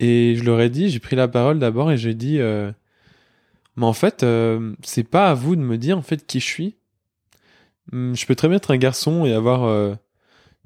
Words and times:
Et 0.00 0.34
je 0.36 0.44
leur 0.44 0.60
ai 0.60 0.70
dit, 0.70 0.88
j'ai 0.88 0.98
pris 0.98 1.16
la 1.16 1.28
parole 1.28 1.58
d'abord 1.58 1.90
et 1.92 1.96
j'ai 1.96 2.14
dit, 2.14 2.40
euh, 2.40 2.72
mais 3.76 3.86
en 3.86 3.92
fait, 3.92 4.22
euh, 4.22 4.74
c'est 4.82 5.04
pas 5.04 5.30
à 5.30 5.34
vous 5.34 5.56
de 5.56 5.60
me 5.60 5.78
dire 5.78 5.98
en 5.98 6.02
fait 6.02 6.26
qui 6.26 6.40
je 6.40 6.46
suis. 6.46 6.76
Hum, 7.92 8.14
Je 8.16 8.26
peux 8.26 8.34
très 8.34 8.48
bien 8.48 8.56
être 8.56 8.72
un 8.72 8.76
garçon 8.76 9.24
et 9.24 9.32
avoir 9.32 9.64
euh, 9.64 9.94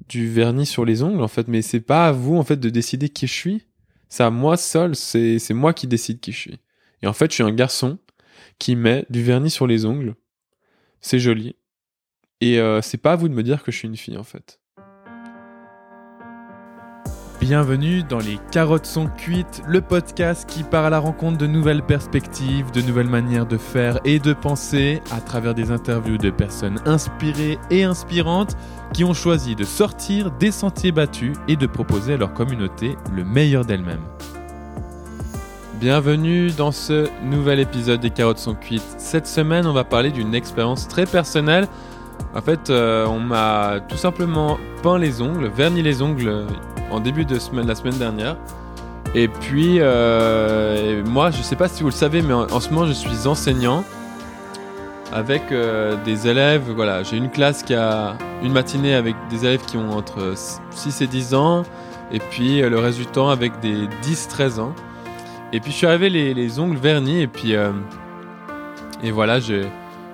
du 0.07 0.29
vernis 0.29 0.65
sur 0.65 0.85
les 0.85 1.03
ongles 1.03 1.21
en 1.21 1.27
fait, 1.27 1.47
mais 1.47 1.61
c'est 1.61 1.81
pas 1.81 2.07
à 2.07 2.11
vous 2.11 2.37
en 2.37 2.43
fait 2.43 2.59
de 2.59 2.69
décider 2.69 3.09
qui 3.09 3.27
je 3.27 3.33
suis. 3.33 3.65
C'est 4.09 4.23
à 4.23 4.31
moi 4.31 4.57
seul, 4.57 4.95
c'est 4.95 5.53
moi 5.53 5.73
qui 5.73 5.85
décide 5.85 6.19
qui 6.19 6.31
je 6.31 6.39
suis. 6.39 6.59
Et 7.03 7.07
en 7.07 7.13
fait, 7.13 7.29
je 7.29 7.35
suis 7.35 7.43
un 7.43 7.51
garçon 7.51 7.99
qui 8.57 8.75
met 8.75 9.05
du 9.11 9.23
vernis 9.23 9.51
sur 9.51 9.67
les 9.67 9.85
ongles. 9.85 10.15
C'est 10.99 11.19
joli. 11.19 11.55
Et 12.41 12.59
c'est 12.81 12.97
pas 12.97 13.11
à 13.11 13.15
vous 13.15 13.29
de 13.29 13.35
me 13.35 13.43
dire 13.43 13.61
que 13.61 13.71
je 13.71 13.77
suis 13.77 13.87
une 13.87 13.97
fille 13.97 14.17
en 14.17 14.23
fait. 14.23 14.59
Bienvenue 17.39 18.03
dans 18.03 18.19
Les 18.19 18.37
Carottes 18.51 18.85
sont 18.85 19.07
cuites, 19.07 19.63
le 19.65 19.79
podcast 19.79 20.47
qui 20.47 20.63
part 20.63 20.83
à 20.83 20.89
la 20.89 20.99
rencontre 20.99 21.37
de 21.37 21.47
nouvelles 21.47 21.81
perspectives, 21.81 22.69
de 22.71 22.81
nouvelles 22.81 23.07
manières 23.07 23.45
de 23.45 23.57
faire 23.57 23.97
et 24.03 24.19
de 24.19 24.33
penser 24.33 25.01
à 25.09 25.21
travers 25.21 25.55
des 25.55 25.71
interviews 25.71 26.17
de 26.17 26.31
personnes 26.31 26.81
inspirées 26.85 27.57
et 27.71 27.85
inspirantes 27.85 28.57
qui 28.93 29.05
ont 29.05 29.13
choisi 29.13 29.55
de 29.55 29.63
sortir 29.63 30.31
des 30.31 30.51
sentiers 30.51 30.91
battus 30.91 31.37
et 31.47 31.55
de 31.55 31.65
proposer 31.65 32.15
à 32.15 32.17
leur 32.17 32.33
communauté 32.33 32.97
le 33.15 33.23
meilleur 33.23 33.63
d'elles-mêmes. 33.63 34.03
Bienvenue 35.75 36.51
dans 36.51 36.73
ce 36.73 37.07
nouvel 37.23 37.61
épisode 37.61 38.01
des 38.01 38.09
carottes 38.09 38.39
sont 38.39 38.55
cuites. 38.55 38.95
Cette 38.97 39.27
semaine, 39.27 39.65
on 39.65 39.71
va 39.71 39.85
parler 39.85 40.11
d'une 40.11 40.35
expérience 40.35 40.89
très 40.89 41.05
personnelle. 41.05 41.69
En 42.35 42.41
fait, 42.41 42.69
euh, 42.69 43.07
on 43.07 43.21
m'a 43.21 43.79
tout 43.87 43.95
simplement 43.95 44.57
peint 44.83 44.99
les 44.99 45.21
ongles, 45.21 45.47
verni 45.47 45.81
les 45.81 46.01
ongles 46.01 46.45
en 46.91 46.99
début 46.99 47.25
de 47.25 47.39
semaine, 47.39 47.67
la 47.67 47.75
semaine 47.75 47.97
dernière. 47.97 48.37
Et 49.15 49.27
puis, 49.27 49.77
euh, 49.79 51.03
moi, 51.05 51.31
je 51.31 51.41
sais 51.41 51.55
pas 51.55 51.67
si 51.67 51.81
vous 51.81 51.89
le 51.89 51.93
savez, 51.93 52.21
mais 52.21 52.33
en, 52.33 52.59
ce 52.59 52.69
moment, 52.69 52.85
je 52.85 52.93
suis 52.93 53.27
enseignant 53.27 53.83
avec 55.11 55.51
euh, 55.51 55.95
des 56.03 56.27
élèves. 56.27 56.63
Voilà, 56.75 57.03
j'ai 57.03 57.17
une 57.17 57.29
classe 57.29 57.63
qui 57.63 57.73
a 57.73 58.15
une 58.43 58.51
matinée 58.51 58.93
avec 58.93 59.15
des 59.29 59.45
élèves 59.45 59.65
qui 59.65 59.77
ont 59.77 59.91
entre 59.91 60.33
6 60.71 61.01
et 61.01 61.07
10 61.07 61.33
ans, 61.33 61.63
et 62.11 62.19
puis 62.19 62.61
euh, 62.61 62.69
le 62.69 63.05
temps 63.05 63.29
avec 63.29 63.59
des 63.59 63.87
10-13 64.03 64.59
ans. 64.59 64.73
Et 65.51 65.59
puis 65.59 65.71
je 65.71 65.77
suis 65.77 65.87
arrivé 65.87 66.09
les, 66.09 66.33
les 66.35 66.59
ongles 66.59 66.77
vernis 66.77 67.21
et 67.21 67.27
puis 67.27 67.55
euh, 67.55 67.71
et 69.01 69.09
voilà, 69.09 69.39
je, 69.39 69.63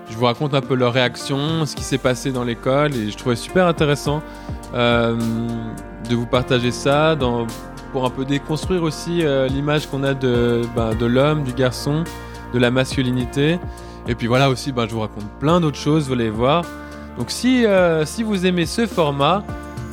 je 0.10 0.16
vous 0.16 0.24
raconte 0.24 0.54
un 0.54 0.62
peu 0.62 0.76
leur 0.76 0.94
réaction, 0.94 1.66
ce 1.66 1.76
qui 1.76 1.84
s'est 1.84 1.98
passé 1.98 2.32
dans 2.32 2.46
l'école 2.46 2.96
et 2.96 3.12
je 3.12 3.18
trouvais 3.18 3.36
super 3.36 3.68
intéressant 3.68 4.22
de 6.08 6.16
vous 6.16 6.26
partager 6.26 6.72
ça 6.72 7.18
pour 7.92 8.06
un 8.06 8.10
peu 8.10 8.26
déconstruire 8.26 8.84
aussi 8.84 9.24
euh, 9.24 9.48
l'image 9.48 9.88
qu'on 9.88 10.04
a 10.04 10.14
de, 10.14 10.62
ben, 10.76 10.94
de 10.96 11.06
l'homme, 11.06 11.44
du 11.44 11.54
garçon, 11.54 12.04
de 12.54 12.60
la 12.60 12.72
masculinité. 12.72 13.60
Et 14.08 14.16
puis 14.16 14.28
voilà 14.28 14.50
aussi, 14.50 14.72
ben, 14.72 14.88
je 14.88 14.94
vous 14.94 15.02
raconte 15.02 15.30
plein 15.40 15.60
d'autres 15.60 15.78
choses, 15.78 16.08
vous 16.08 16.14
allez 16.14 16.30
voir. 16.30 16.64
Donc 17.18 17.32
si, 17.32 17.66
euh, 17.66 18.06
si 18.06 18.24
vous 18.24 18.46
aimez 18.46 18.66
ce 18.66 18.86
format, 18.86 19.44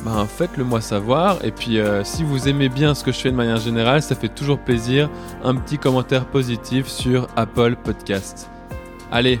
ben, 0.03 0.25
faites-le 0.25 0.63
moi 0.63 0.81
savoir. 0.81 1.37
Et 1.43 1.51
puis, 1.51 1.79
euh, 1.79 2.03
si 2.03 2.23
vous 2.23 2.49
aimez 2.49 2.69
bien 2.69 2.93
ce 2.93 3.03
que 3.03 3.11
je 3.11 3.19
fais 3.19 3.31
de 3.31 3.35
manière 3.35 3.57
générale, 3.57 4.01
ça 4.01 4.15
fait 4.15 4.29
toujours 4.29 4.59
plaisir. 4.59 5.09
Un 5.43 5.55
petit 5.55 5.77
commentaire 5.77 6.25
positif 6.25 6.87
sur 6.87 7.27
Apple 7.35 7.75
Podcast. 7.81 8.49
Allez, 9.11 9.39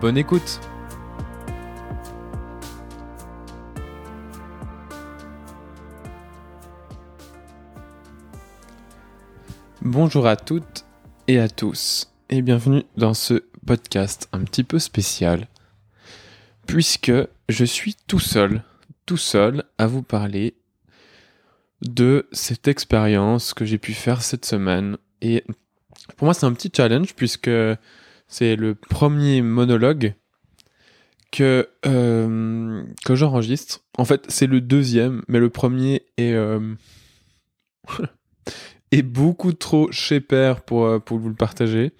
bonne 0.00 0.18
écoute. 0.18 0.60
Bonjour 9.84 10.26
à 10.26 10.36
toutes 10.36 10.86
et 11.28 11.38
à 11.38 11.48
tous, 11.48 12.10
et 12.30 12.40
bienvenue 12.40 12.84
dans 12.96 13.12
ce 13.12 13.44
podcast 13.66 14.28
un 14.32 14.40
petit 14.44 14.64
peu 14.64 14.78
spécial, 14.78 15.46
puisque 16.66 17.12
je 17.50 17.64
suis 17.64 17.94
tout 18.06 18.18
seul 18.18 18.62
tout 19.06 19.16
seul 19.16 19.64
à 19.78 19.86
vous 19.86 20.02
parler 20.02 20.54
de 21.82 22.26
cette 22.32 22.68
expérience 22.68 23.52
que 23.52 23.64
j'ai 23.64 23.78
pu 23.78 23.92
faire 23.92 24.22
cette 24.22 24.46
semaine. 24.46 24.96
Et 25.20 25.44
pour 26.16 26.26
moi, 26.26 26.34
c'est 26.34 26.46
un 26.46 26.52
petit 26.54 26.72
challenge 26.74 27.14
puisque 27.14 27.50
c'est 28.26 28.56
le 28.56 28.74
premier 28.74 29.42
monologue 29.42 30.14
que, 31.30 31.68
euh, 31.84 32.84
j'enregistre. 33.10 33.80
En 33.98 34.04
fait, 34.04 34.24
c'est 34.28 34.46
le 34.46 34.60
deuxième, 34.60 35.22
mais 35.28 35.40
le 35.40 35.50
premier 35.50 36.06
est, 36.16 36.32
euh, 36.32 36.74
beaucoup 39.02 39.52
trop 39.52 39.90
chez 39.92 40.20
père 40.20 40.62
pour, 40.62 40.84
euh, 40.86 40.98
pour 40.98 41.18
vous 41.18 41.28
le 41.28 41.34
partager. 41.34 41.92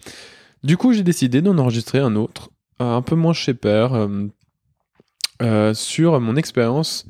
Du 0.63 0.77
coup, 0.77 0.93
j'ai 0.93 1.03
décidé 1.03 1.43
d'en 1.43 1.59
enregistrer 1.59 1.99
un 1.99 2.17
autre, 2.17 2.51
euh, 2.81 2.97
un 2.97 3.03
peu 3.03 3.15
moins 3.17 3.33
chez 3.33 3.55
père, 3.55 4.09
euh, 5.43 5.75
sur 5.75 6.21
mon 6.21 6.37
expérience 6.37 7.07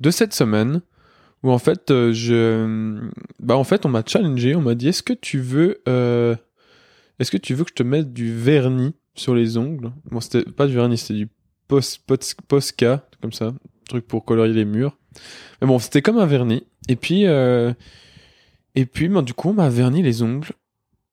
de 0.00 0.10
cette 0.10 0.34
semaine 0.34 0.82
où 1.42 1.50
en 1.50 1.58
fait 1.58 1.84
je 2.12 3.10
bah 3.40 3.56
en 3.56 3.64
fait 3.64 3.86
on 3.86 3.88
m'a 3.88 4.02
challengé 4.06 4.54
on 4.54 4.60
m'a 4.60 4.74
dit 4.74 4.88
est-ce 4.88 5.02
que 5.02 5.14
tu 5.14 5.38
veux 5.38 5.80
est-ce 5.86 7.30
que 7.30 7.38
tu 7.38 7.54
veux 7.54 7.64
que 7.64 7.70
je 7.70 7.74
te 7.74 7.82
mette 7.82 8.12
du 8.12 8.34
vernis 8.34 8.94
sur 9.14 9.34
les 9.34 9.56
ongles? 9.56 9.90
Bon 10.10 10.20
c'était 10.20 10.50
pas 10.50 10.66
du 10.66 10.74
vernis 10.74 10.98
c'était 10.98 11.14
du 11.14 11.28
pos, 11.66 11.80
pos- 12.06 12.34
posca 12.46 13.08
comme 13.22 13.32
ça 13.32 13.54
truc 13.88 14.06
pour 14.06 14.24
colorier 14.24 14.52
les 14.52 14.64
murs. 14.66 14.98
Mais 15.60 15.66
bon 15.66 15.78
c'était 15.78 16.02
comme 16.02 16.18
un 16.18 16.26
vernis. 16.26 16.64
Et 16.88 16.96
puis 16.96 17.24
et 18.76 18.86
puis 18.86 19.08
bah, 19.08 19.22
du 19.22 19.34
coup 19.34 19.50
on 19.50 19.54
m'a 19.54 19.68
verni 19.68 20.02
les 20.02 20.22
ongles 20.22 20.52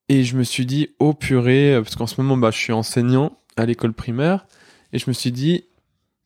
et 0.09 0.24
je 0.24 0.38
me 0.38 0.44
suis 0.44 0.66
dit 0.66 0.90
oh 1.00 1.13
purée 1.13 1.79
parce 1.81 1.96
qu'en 1.96 2.07
ce 2.07 2.22
moment 2.22 2.38
bah 2.38 2.51
je 2.51 2.57
suis 2.57 2.74
enseignant 2.74 3.40
à 3.57 3.66
l'école 3.66 3.94
primaire 3.94 4.46
et 4.91 5.00
je 5.00 5.06
me 5.07 5.13
suis 5.13 5.31
dit 5.31 5.66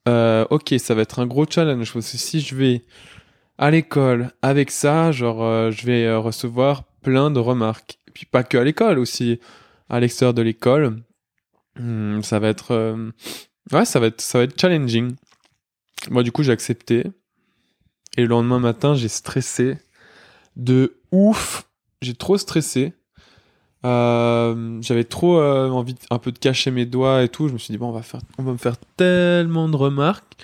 euh, 0.07 0.45
ok, 0.49 0.73
ça 0.79 0.95
va 0.95 1.01
être 1.01 1.19
un 1.19 1.27
gros 1.27 1.45
challenge 1.49 1.99
si 1.99 2.39
je 2.39 2.55
vais 2.55 2.83
à 3.57 3.71
l'école 3.71 4.31
avec 4.41 4.71
ça, 4.71 5.11
genre, 5.11 5.43
euh, 5.43 5.71
je 5.71 5.85
vais 5.85 6.05
euh, 6.05 6.19
recevoir 6.19 6.83
plein 7.01 7.31
de 7.31 7.39
remarques. 7.39 7.99
Et 8.07 8.11
puis 8.11 8.25
pas 8.25 8.43
que 8.43 8.57
à 8.57 8.63
l'école, 8.63 8.99
aussi 8.99 9.39
à 9.89 9.99
l'extérieur 9.99 10.33
de 10.33 10.41
l'école. 10.41 11.03
Hmm, 11.79 12.21
ça 12.21 12.39
va 12.39 12.49
être, 12.49 12.71
euh, 12.71 13.11
ouais, 13.71 13.85
ça 13.85 13.99
va 13.99 14.07
être, 14.07 14.21
ça 14.21 14.39
va 14.39 14.43
être 14.45 14.59
challenging. 14.59 15.15
Moi, 16.09 16.23
du 16.23 16.31
coup, 16.31 16.43
j'ai 16.43 16.51
accepté. 16.51 17.03
Et 18.15 18.21
le 18.21 18.27
lendemain 18.27 18.59
matin, 18.59 18.95
j'ai 18.95 19.09
stressé 19.09 19.77
de 20.55 20.96
ouf. 21.11 21.67
J'ai 22.01 22.13
trop 22.13 22.37
stressé. 22.37 22.93
Euh, 23.85 24.81
j'avais 24.81 25.03
trop 25.03 25.39
euh, 25.39 25.69
envie 25.69 25.95
un 26.09 26.19
peu 26.19 26.31
de 26.31 26.39
cacher 26.39 26.71
mes 26.71 26.85
doigts 26.85 27.23
et 27.23 27.29
tout. 27.29 27.47
Je 27.47 27.53
me 27.53 27.57
suis 27.57 27.71
dit 27.71 27.77
bon, 27.77 27.87
on 28.37 28.43
va 28.43 28.51
me 28.51 28.57
faire 28.57 28.77
tellement 28.97 29.69
de 29.69 29.75
remarques. 29.75 30.35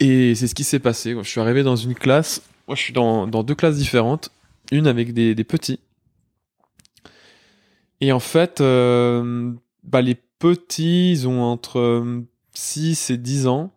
Et 0.00 0.34
c'est 0.34 0.46
ce 0.46 0.54
qui 0.54 0.64
s'est 0.64 0.78
passé. 0.78 1.16
Je 1.20 1.28
suis 1.28 1.40
arrivé 1.40 1.62
dans 1.62 1.76
une 1.76 1.94
classe. 1.94 2.42
Moi, 2.66 2.76
je 2.76 2.82
suis 2.82 2.92
dans, 2.92 3.26
deux 3.26 3.54
classes 3.54 3.76
différentes. 3.76 4.30
Une 4.70 4.86
avec 4.86 5.12
des, 5.12 5.34
des 5.34 5.44
petits. 5.44 5.80
Et 8.00 8.12
en 8.12 8.20
fait, 8.20 8.60
euh, 8.60 9.52
bah, 9.82 10.02
les 10.02 10.14
petits, 10.38 11.10
ils 11.10 11.26
ont 11.26 11.42
entre 11.42 12.04
6 12.54 13.10
et 13.10 13.16
10 13.16 13.46
ans. 13.48 13.72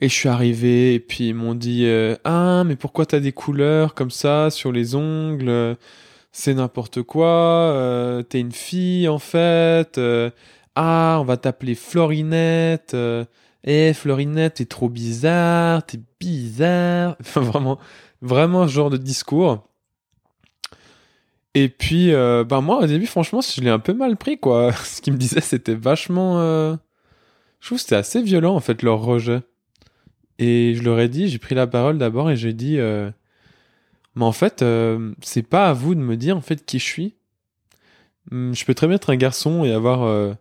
Et 0.00 0.08
je 0.08 0.14
suis 0.14 0.28
arrivé 0.28 0.94
et 0.94 1.00
puis 1.00 1.28
ils 1.28 1.34
m'ont 1.34 1.54
dit 1.54 1.84
euh, 1.84 2.16
Ah, 2.24 2.62
mais 2.66 2.76
pourquoi 2.76 3.04
t'as 3.06 3.20
des 3.20 3.32
couleurs 3.32 3.94
comme 3.94 4.10
ça 4.10 4.50
sur 4.50 4.72
les 4.72 4.94
ongles? 4.94 5.76
C'est 6.32 6.54
n'importe 6.54 7.02
quoi. 7.02 7.26
euh, 7.28 8.22
T'es 8.22 8.40
une 8.40 8.52
fille 8.52 9.08
en 9.08 9.18
fait. 9.18 9.98
euh, 9.98 10.30
ah, 10.76 11.18
on 11.20 11.24
va 11.24 11.36
t'appeler 11.36 11.74
Florinette. 11.74 12.96
eh, 13.64 13.92
Florinette, 13.94 14.54
t'es 14.54 14.64
trop 14.66 14.88
bizarre. 14.88 15.84
T'es 15.86 16.00
bizarre. 16.20 17.16
Enfin, 17.20 17.40
vraiment, 17.42 17.78
vraiment 18.22 18.66
ce 18.68 18.72
genre 18.72 18.90
de 18.90 18.96
discours. 18.96 19.66
Et 21.54 21.68
puis, 21.68 22.12
euh, 22.12 22.44
bah 22.44 22.60
moi, 22.60 22.78
au 22.82 22.86
début, 22.86 23.06
franchement, 23.06 23.40
je 23.40 23.60
l'ai 23.60 23.70
un 23.70 23.80
peu 23.80 23.92
mal 23.92 24.16
pris, 24.16 24.38
quoi. 24.38 24.72
Ce 24.84 25.00
qu'ils 25.00 25.12
me 25.12 25.18
disaient, 25.18 25.40
c'était 25.40 25.74
vachement... 25.74 26.38
Je 27.60 27.66
trouve 27.66 27.78
que 27.78 27.82
c'était 27.82 27.96
assez 27.96 28.22
violent, 28.22 28.54
en 28.54 28.60
fait, 28.60 28.82
leur 28.82 29.00
rejet. 29.00 29.42
Et 30.40 30.74
je 30.74 30.82
leur 30.82 30.98
ai 30.98 31.08
dit, 31.10 31.28
j'ai 31.28 31.38
pris 31.38 31.54
la 31.54 31.66
parole 31.66 31.98
d'abord 31.98 32.30
et 32.30 32.36
j'ai 32.36 32.54
dit, 32.54 32.78
euh, 32.78 33.10
mais 34.14 34.24
en 34.24 34.32
fait, 34.32 34.62
euh, 34.62 35.12
c'est 35.22 35.42
pas 35.42 35.68
à 35.68 35.74
vous 35.74 35.94
de 35.94 36.00
me 36.00 36.16
dire 36.16 36.34
en 36.34 36.40
fait 36.40 36.64
qui 36.64 36.78
je 36.78 36.84
suis. 36.84 37.14
Hum, 38.32 38.54
Je 38.54 38.64
peux 38.64 38.72
très 38.72 38.86
bien 38.86 38.96
être 38.96 39.10
un 39.10 39.16
garçon 39.16 39.64
et 39.64 39.72
avoir 39.72 40.02
euh, 40.02 40.32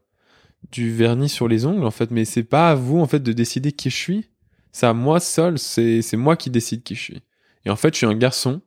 du 0.71 0.89
vernis 0.89 1.27
sur 1.27 1.49
les 1.49 1.65
ongles 1.65 1.85
en 1.85 1.91
fait, 1.91 2.11
mais 2.11 2.23
c'est 2.23 2.45
pas 2.45 2.71
à 2.71 2.75
vous 2.75 2.99
en 2.99 3.07
fait 3.07 3.19
de 3.19 3.33
décider 3.33 3.73
qui 3.73 3.89
je 3.89 3.97
suis. 3.97 4.29
C'est 4.71 4.85
à 4.85 4.93
moi 4.93 5.19
seul, 5.19 5.59
c'est 5.59 6.15
moi 6.15 6.37
qui 6.37 6.49
décide 6.49 6.83
qui 6.83 6.95
je 6.95 7.01
suis. 7.01 7.21
Et 7.65 7.69
en 7.69 7.75
fait, 7.75 7.93
je 7.93 7.97
suis 7.97 8.05
un 8.05 8.15
garçon 8.15 8.61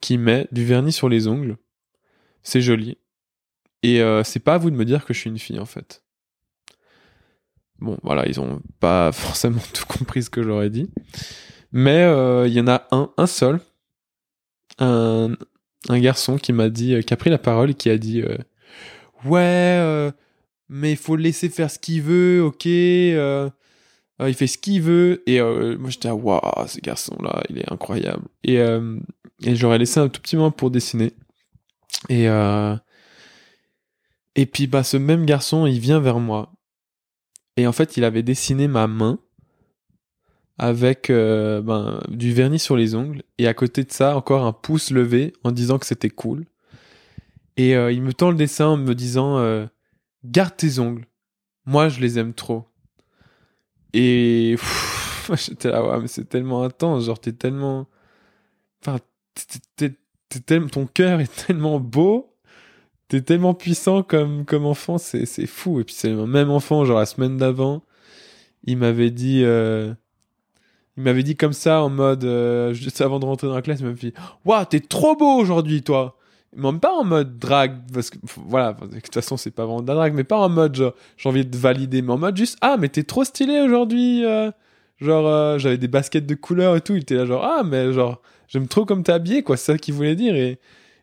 qui 0.00 0.16
met 0.16 0.46
du 0.52 0.64
vernis 0.64 0.92
sur 0.92 1.08
les 1.08 1.26
ongles. 1.26 1.56
C'est 2.44 2.60
joli. 2.60 2.98
Et 3.82 4.02
c'est 4.24 4.40
pas 4.40 4.54
à 4.54 4.58
vous 4.58 4.70
de 4.70 4.76
me 4.76 4.84
dire 4.84 5.06
que 5.06 5.14
je 5.14 5.20
suis 5.20 5.30
une 5.30 5.38
fille 5.38 5.58
en 5.58 5.64
fait. 5.64 6.02
Bon, 7.80 7.96
voilà, 8.02 8.26
ils 8.28 8.40
ont 8.40 8.60
pas 8.80 9.12
forcément 9.12 9.60
tout 9.72 9.86
compris 9.86 10.22
ce 10.22 10.30
que 10.30 10.42
j'aurais 10.42 10.70
dit. 10.70 10.90
Mais 11.72 12.02
euh, 12.02 12.46
il 12.48 12.54
y 12.54 12.60
en 12.60 12.68
a 12.68 12.86
un, 12.90 13.10
un 13.16 13.26
seul, 13.26 13.60
un, 14.78 15.36
garçon 15.90 16.36
qui 16.38 16.52
m'a 16.52 16.70
dit, 16.70 17.02
qui 17.04 17.14
a 17.14 17.16
pris 17.16 17.30
la 17.30 17.38
parole 17.38 17.70
et 17.70 17.74
qui 17.74 17.90
a 17.90 17.98
dit 17.98 18.22
Ouais, 19.24 20.10
mais 20.68 20.92
il 20.92 20.96
faut 20.96 21.16
le 21.16 21.22
laisser 21.22 21.48
faire 21.48 21.70
ce 21.70 21.78
qu'il 21.78 22.02
veut, 22.02 22.42
ok 22.42 22.66
il 24.26 24.34
fait 24.34 24.48
ce 24.48 24.58
qu'il 24.58 24.82
veut 24.82 25.22
et 25.28 25.40
moi 25.40 25.90
j'étais 25.90 26.10
waouh 26.10 26.40
ce 26.66 26.80
garçon 26.80 27.16
là 27.22 27.40
il 27.48 27.58
est 27.58 27.72
incroyable 27.72 28.24
et 28.42 28.56
et 28.56 29.54
j'aurais 29.54 29.78
laissé 29.78 30.00
un 30.00 30.08
tout 30.08 30.20
petit 30.20 30.36
moment 30.36 30.50
pour 30.50 30.70
dessiner. 30.70 31.12
Et 32.08 32.26
et 34.34 34.46
puis 34.46 34.66
bah 34.66 34.82
ce 34.82 34.96
même 34.96 35.26
garçon 35.26 35.66
il 35.66 35.80
vient 35.80 36.00
vers 36.00 36.18
moi 36.18 36.52
et 37.58 37.66
en 37.66 37.72
fait 37.72 37.96
il 37.96 38.04
avait 38.04 38.22
dessiné 38.22 38.68
ma 38.68 38.86
main 38.86 39.18
avec 40.58 41.10
euh, 41.10 41.60
ben, 41.60 42.00
du 42.08 42.32
vernis 42.32 42.60
sur 42.60 42.76
les 42.76 42.94
ongles 42.94 43.24
et 43.36 43.48
à 43.48 43.54
côté 43.54 43.82
de 43.82 43.90
ça 43.90 44.16
encore 44.16 44.46
un 44.46 44.52
pouce 44.52 44.92
levé 44.92 45.32
en 45.42 45.50
disant 45.50 45.78
que 45.78 45.86
c'était 45.86 46.08
cool. 46.08 46.46
Et 47.56 47.74
euh, 47.76 47.90
il 47.90 48.00
me 48.02 48.12
tend 48.12 48.30
le 48.30 48.36
dessin 48.36 48.66
en 48.66 48.76
me 48.76 48.94
disant 48.94 49.38
euh, 49.38 49.66
garde 50.24 50.56
tes 50.56 50.78
ongles, 50.78 51.04
moi 51.66 51.88
je 51.88 51.98
les 51.98 52.20
aime 52.20 52.32
trop. 52.32 52.64
Et 53.92 54.56
j'étais 55.34 55.70
là 55.70 55.98
mais 56.00 56.06
c'est 56.06 56.28
tellement 56.28 56.62
intense, 56.62 57.06
genre 57.06 57.20
t'es 57.20 57.32
tellement, 57.32 57.88
enfin 58.80 59.00
t'es, 59.74 59.94
tellement... 60.46 60.68
ton 60.68 60.86
cœur 60.86 61.18
est 61.18 61.46
tellement 61.46 61.80
beau. 61.80 62.37
T'es 63.08 63.22
tellement 63.22 63.54
puissant 63.54 64.02
comme, 64.02 64.44
comme 64.44 64.66
enfant, 64.66 64.98
c'est, 64.98 65.24
c'est 65.26 65.46
fou. 65.46 65.80
Et 65.80 65.84
puis 65.84 65.94
c'est 65.94 66.10
le 66.10 66.26
même 66.26 66.50
enfant, 66.50 66.84
genre 66.84 66.98
la 66.98 67.06
semaine 67.06 67.36
d'avant, 67.38 67.82
il 68.64 68.76
m'avait 68.78 69.10
dit, 69.10 69.42
il 70.96 71.02
m'avait 71.04 71.22
dit 71.22 71.36
comme 71.36 71.52
ça 71.52 71.82
en 71.82 71.90
mode 71.90 72.24
euh, 72.24 72.72
juste 72.74 73.00
avant 73.00 73.20
de 73.20 73.24
rentrer 73.24 73.46
dans 73.46 73.54
la 73.54 73.62
classe, 73.62 73.80
il 73.80 73.84
m'avait 73.86 73.96
dit 73.98 74.12
"Waouh, 74.44 74.64
t'es 74.64 74.80
trop 74.80 75.14
beau 75.16 75.36
aujourd'hui 75.38 75.82
toi." 75.82 76.16
Même 76.56 76.80
pas 76.80 76.92
en 76.92 77.04
mode 77.04 77.38
drague 77.38 77.76
parce 77.92 78.10
que 78.10 78.16
voilà, 78.48 78.72
de 78.72 78.98
toute 79.00 79.14
façon, 79.14 79.36
c'est 79.36 79.50
pas 79.50 79.64
vraiment 79.64 79.82
de 79.82 79.86
la 79.88 79.94
drague, 79.94 80.14
mais 80.14 80.24
pas 80.24 80.38
en 80.38 80.48
mode 80.48 80.74
genre 80.74 80.94
j'ai 81.16 81.28
envie 81.28 81.44
de 81.46 81.56
valider, 81.56 82.02
mais 82.02 82.12
en 82.12 82.18
mode 82.18 82.36
juste 82.36 82.56
"Ah, 82.62 82.76
mais 82.78 82.88
t'es 82.88 83.04
trop 83.04 83.24
stylé 83.24 83.60
aujourd'hui." 83.60 84.24
Euh. 84.24 84.50
genre 85.00 85.26
euh, 85.28 85.58
j'avais 85.58 85.78
des 85.78 85.88
baskets 85.88 86.26
de 86.26 86.34
couleur 86.34 86.74
et 86.76 86.80
tout, 86.80 86.94
il 86.96 87.02
était 87.02 87.14
là 87.14 87.26
genre 87.26 87.44
"Ah, 87.44 87.62
mais 87.64 87.92
genre 87.92 88.20
j'aime 88.48 88.66
trop 88.66 88.84
comme 88.84 89.02
t'es 89.04 89.12
habillé 89.12 89.42
quoi." 89.44 89.56
C'est 89.56 89.72
ça 89.72 89.78
qu'il 89.78 89.94
voulait 89.94 90.16
dire 90.16 90.34
et 90.34 90.58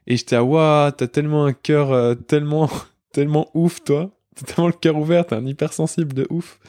et 0.08 0.18
j'étais 0.18 0.38
"Waouh, 0.38 0.92
t'as 0.92 1.08
tellement 1.08 1.46
un 1.46 1.54
cœur 1.54 2.18
tellement 2.28 2.70
tellement 3.12 3.50
ouf 3.54 3.84
toi." 3.84 4.12
T'as 4.36 4.46
tellement 4.54 4.68
le 4.68 4.74
cœur 4.74 4.98
ouvert, 4.98 5.26
t'es 5.26 5.36
un 5.36 5.46
hypersensible 5.46 6.14
de 6.14 6.28
ouf. 6.30 6.60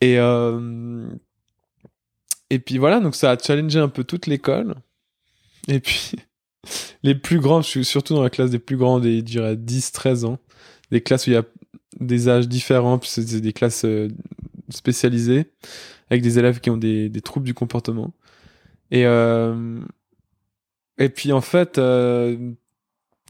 Et 0.00 0.18
et 2.50 2.58
puis 2.58 2.78
voilà, 2.78 3.00
donc 3.00 3.14
ça 3.14 3.30
a 3.32 3.38
challengé 3.38 3.78
un 3.78 3.88
peu 3.88 4.04
toute 4.04 4.26
l'école. 4.26 4.76
Et 5.68 5.80
puis, 5.80 6.12
les 7.02 7.14
plus 7.14 7.40
grands, 7.40 7.62
je 7.62 7.68
suis 7.68 7.84
surtout 7.84 8.14
dans 8.14 8.22
la 8.22 8.30
classe 8.30 8.50
des 8.50 8.58
plus 8.58 8.76
grands, 8.76 9.00
des, 9.00 9.18
je 9.18 9.24
dirais, 9.24 9.56
10, 9.56 9.92
13 9.92 10.24
ans. 10.24 10.38
Des 10.90 11.02
classes 11.02 11.26
où 11.26 11.30
il 11.30 11.34
y 11.34 11.36
a 11.36 11.44
des 12.00 12.28
âges 12.28 12.48
différents, 12.48 12.98
puis 12.98 13.10
c'est 13.10 13.40
des 13.40 13.52
classes 13.52 13.84
euh, 13.84 14.08
spécialisées, 14.70 15.50
avec 16.10 16.22
des 16.22 16.38
élèves 16.38 16.60
qui 16.60 16.70
ont 16.70 16.76
des, 16.78 17.08
des 17.10 17.20
troubles 17.20 17.46
du 17.46 17.54
comportement. 17.54 18.14
Et, 18.90 19.04
euh, 19.04 19.80
et 20.98 21.08
puis 21.08 21.32
en 21.32 21.40
fait, 21.40 21.78
euh, 21.78 22.36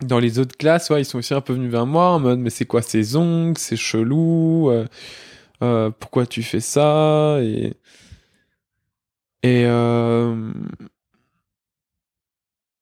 dans 0.02 0.18
les 0.18 0.38
autres 0.38 0.56
classes, 0.56 0.90
ils 0.96 1.04
sont 1.04 1.18
aussi 1.18 1.34
un 1.34 1.40
peu 1.40 1.52
venus 1.54 1.70
vers 1.70 1.86
moi 1.86 2.10
en 2.10 2.20
mode, 2.20 2.38
mais 2.38 2.50
c'est 2.50 2.66
quoi 2.66 2.82
ces 2.82 3.16
ongles, 3.16 3.58
c'est 3.58 3.76
chelou, 3.76 4.70
pourquoi 6.00 6.26
tu 6.26 6.42
fais 6.42 6.60
ça? 6.60 7.38
Et 9.42 9.64
euh... 9.66 10.52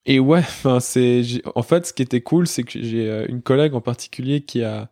ouais, 0.09 0.43
en 0.65 1.63
fait 1.63 1.87
ce 1.87 1.93
qui 1.93 2.03
était 2.03 2.21
cool, 2.21 2.47
c'est 2.47 2.63
que 2.63 2.81
j'ai 2.83 3.09
euh, 3.11 3.27
une 3.29 3.43
collègue 3.43 3.75
en 3.75 3.81
particulier 3.81 4.43
qui 4.43 4.63
a 4.63 4.89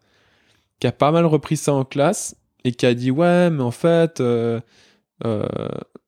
qui 0.81 0.87
a 0.87 0.93
pas 0.93 1.13
mal 1.13 1.27
repris 1.27 1.57
ça 1.57 1.73
en 1.75 1.85
classe 1.85 2.37
et 2.65 2.73
qui 2.73 2.87
a 2.87 2.95
dit 2.95 3.11
ouais, 3.11 3.51
mais 3.51 3.63
en 3.63 3.71
fait 3.71 4.21
euh, 4.21 4.61
euh, 5.25 5.47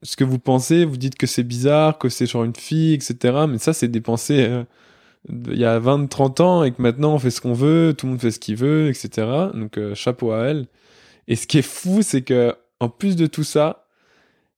ce 0.03 0.17
que 0.17 0.25
vous 0.25 0.39
pensez, 0.39 0.85
vous 0.85 0.97
dites 0.97 1.17
que 1.17 1.27
c'est 1.27 1.43
bizarre, 1.43 1.99
que 1.99 2.09
c'est 2.09 2.27
genre 2.27 2.45
une 2.45 2.55
fille, 2.55 2.95
etc. 2.95 3.47
Mais 3.49 3.59
ça, 3.59 3.73
c'est 3.73 3.89
des 3.89 4.01
pensées 4.01 4.47
euh, 4.49 4.65
il 5.29 5.59
y 5.59 5.65
a 5.65 5.81
20-30 5.81 6.43
ans 6.43 6.65
et 6.65 6.73
que 6.73 6.81
maintenant 6.81 7.15
on 7.15 7.19
fait 7.19 7.31
ce 7.31 7.41
qu'on 7.41 7.53
veut, 7.53 7.95
tout 7.97 8.07
le 8.07 8.13
monde 8.13 8.21
fait 8.21 8.31
ce 8.31 8.39
qu'il 8.39 8.57
veut, 8.57 8.89
etc. 8.89 9.27
Donc 9.55 9.79
chapeau 9.95 10.31
à 10.31 10.45
elle. 10.45 10.67
Et 11.27 11.35
ce 11.37 11.47
qui 11.49 11.59
est 11.59 11.63
fou, 11.63 12.03
c'est 12.03 12.23
que 12.23 12.55
en 12.81 12.89
plus 12.89 13.17
de 13.17 13.27
tout 13.27 13.45
ça, 13.45 13.87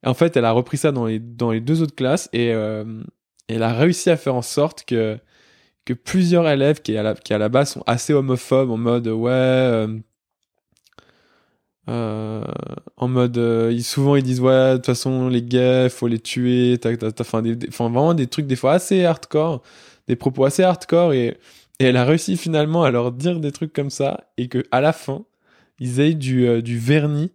en 0.04 0.14
fait, 0.14 0.36
elle 0.36 0.44
a 0.44 0.52
repris 0.52 0.76
ça 0.76 0.92
dans 0.92 1.06
les, 1.06 1.18
dans 1.18 1.50
les 1.50 1.60
deux 1.60 1.82
autres 1.82 1.94
classes 1.94 2.28
et 2.32 2.52
euh, 2.52 3.02
elle 3.48 3.62
a 3.62 3.72
réussi 3.72 4.10
à 4.10 4.16
faire 4.16 4.34
en 4.34 4.42
sorte 4.42 4.84
que, 4.84 5.18
que 5.84 5.92
plusieurs 5.92 6.48
élèves 6.48 6.82
qui 6.82 6.96
à, 6.96 7.02
la, 7.02 7.14
qui 7.14 7.34
à 7.34 7.38
la 7.38 7.48
base 7.48 7.72
sont 7.72 7.82
assez 7.86 8.12
homophobes 8.12 8.70
en 8.70 8.76
mode 8.76 9.08
ouais. 9.08 9.86
Euh, 11.88 12.42
euh, 12.44 12.44
en 12.96 13.08
mode 13.08 13.36
ils, 13.70 13.82
souvent 13.82 14.16
ils 14.16 14.22
disent 14.22 14.40
ouais 14.40 14.72
de 14.72 14.76
toute 14.76 14.86
façon 14.86 15.28
les 15.28 15.42
gays 15.42 15.88
faut 15.88 16.06
les 16.06 16.18
tuer 16.18 16.76
t'as, 16.80 16.96
t'as, 16.96 17.40
des, 17.42 17.54
vraiment 17.68 18.14
des 18.14 18.26
trucs 18.26 18.46
des 18.46 18.56
fois 18.56 18.72
assez 18.74 19.04
hardcore. 19.04 19.62
Des 20.06 20.16
propos 20.16 20.44
assez 20.44 20.62
hardcore 20.62 21.12
et, 21.12 21.38
et 21.80 21.84
elle 21.84 21.96
a 21.96 22.04
réussi 22.04 22.36
finalement 22.36 22.84
à 22.84 22.90
leur 22.90 23.12
dire 23.12 23.40
des 23.40 23.52
trucs 23.52 23.72
comme 23.72 23.90
ça 23.90 24.24
et 24.36 24.48
que 24.48 24.64
à 24.70 24.80
la 24.80 24.92
fin 24.92 25.24
ils 25.80 26.00
aient 26.00 26.14
du, 26.14 26.62
du 26.62 26.78
vernis 26.78 27.32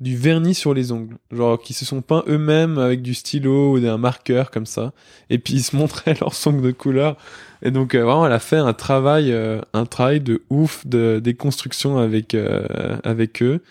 du 0.00 0.16
vernis 0.16 0.54
sur 0.54 0.72
les 0.72 0.92
ongles, 0.92 1.18
genre 1.30 1.60
qui 1.60 1.74
se 1.74 1.84
sont 1.84 2.00
peints 2.00 2.24
eux-mêmes 2.26 2.78
avec 2.78 3.02
du 3.02 3.12
stylo 3.12 3.72
ou 3.72 3.80
d'un 3.80 3.98
marqueur 3.98 4.50
comme 4.50 4.66
ça, 4.66 4.92
et 5.28 5.38
puis 5.38 5.54
ils 5.54 5.62
se 5.62 5.76
montraient 5.76 6.16
leurs 6.20 6.34
ongles 6.46 6.62
de 6.62 6.72
couleur. 6.72 7.16
Et 7.62 7.70
donc 7.70 7.94
euh, 7.94 8.02
vraiment, 8.02 8.26
elle 8.26 8.32
a 8.32 8.38
fait 8.38 8.56
un 8.56 8.72
travail, 8.72 9.32
euh, 9.32 9.60
un 9.74 9.84
travail 9.84 10.20
de 10.20 10.42
ouf 10.48 10.86
de 10.86 11.20
déconstruction 11.22 11.98
avec 11.98 12.34
euh, 12.34 12.96
avec 13.04 13.42
eux. 13.42 13.62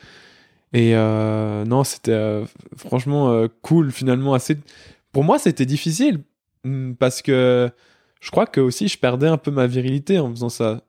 Et 0.73 0.93
non, 0.93 1.83
c'était 1.83 2.43
franchement 2.77 3.47
cool 3.63 3.91
finalement. 3.91 4.35
Assez, 4.35 4.55
pour 5.11 5.23
moi, 5.23 5.39
c'était 5.39 5.65
difficile 5.65 6.21
mm, 6.63 6.93
parce 6.93 7.23
que 7.23 7.71
je 8.21 8.29
crois 8.29 8.45
que 8.45 8.61
aussi 8.61 8.87
je 8.87 8.99
perdais 8.99 9.27
un 9.27 9.37
peu 9.37 9.49
ma 9.49 9.65
virilité 9.65 10.19
en 10.19 10.29
faisant 10.29 10.49
ça 10.49 10.81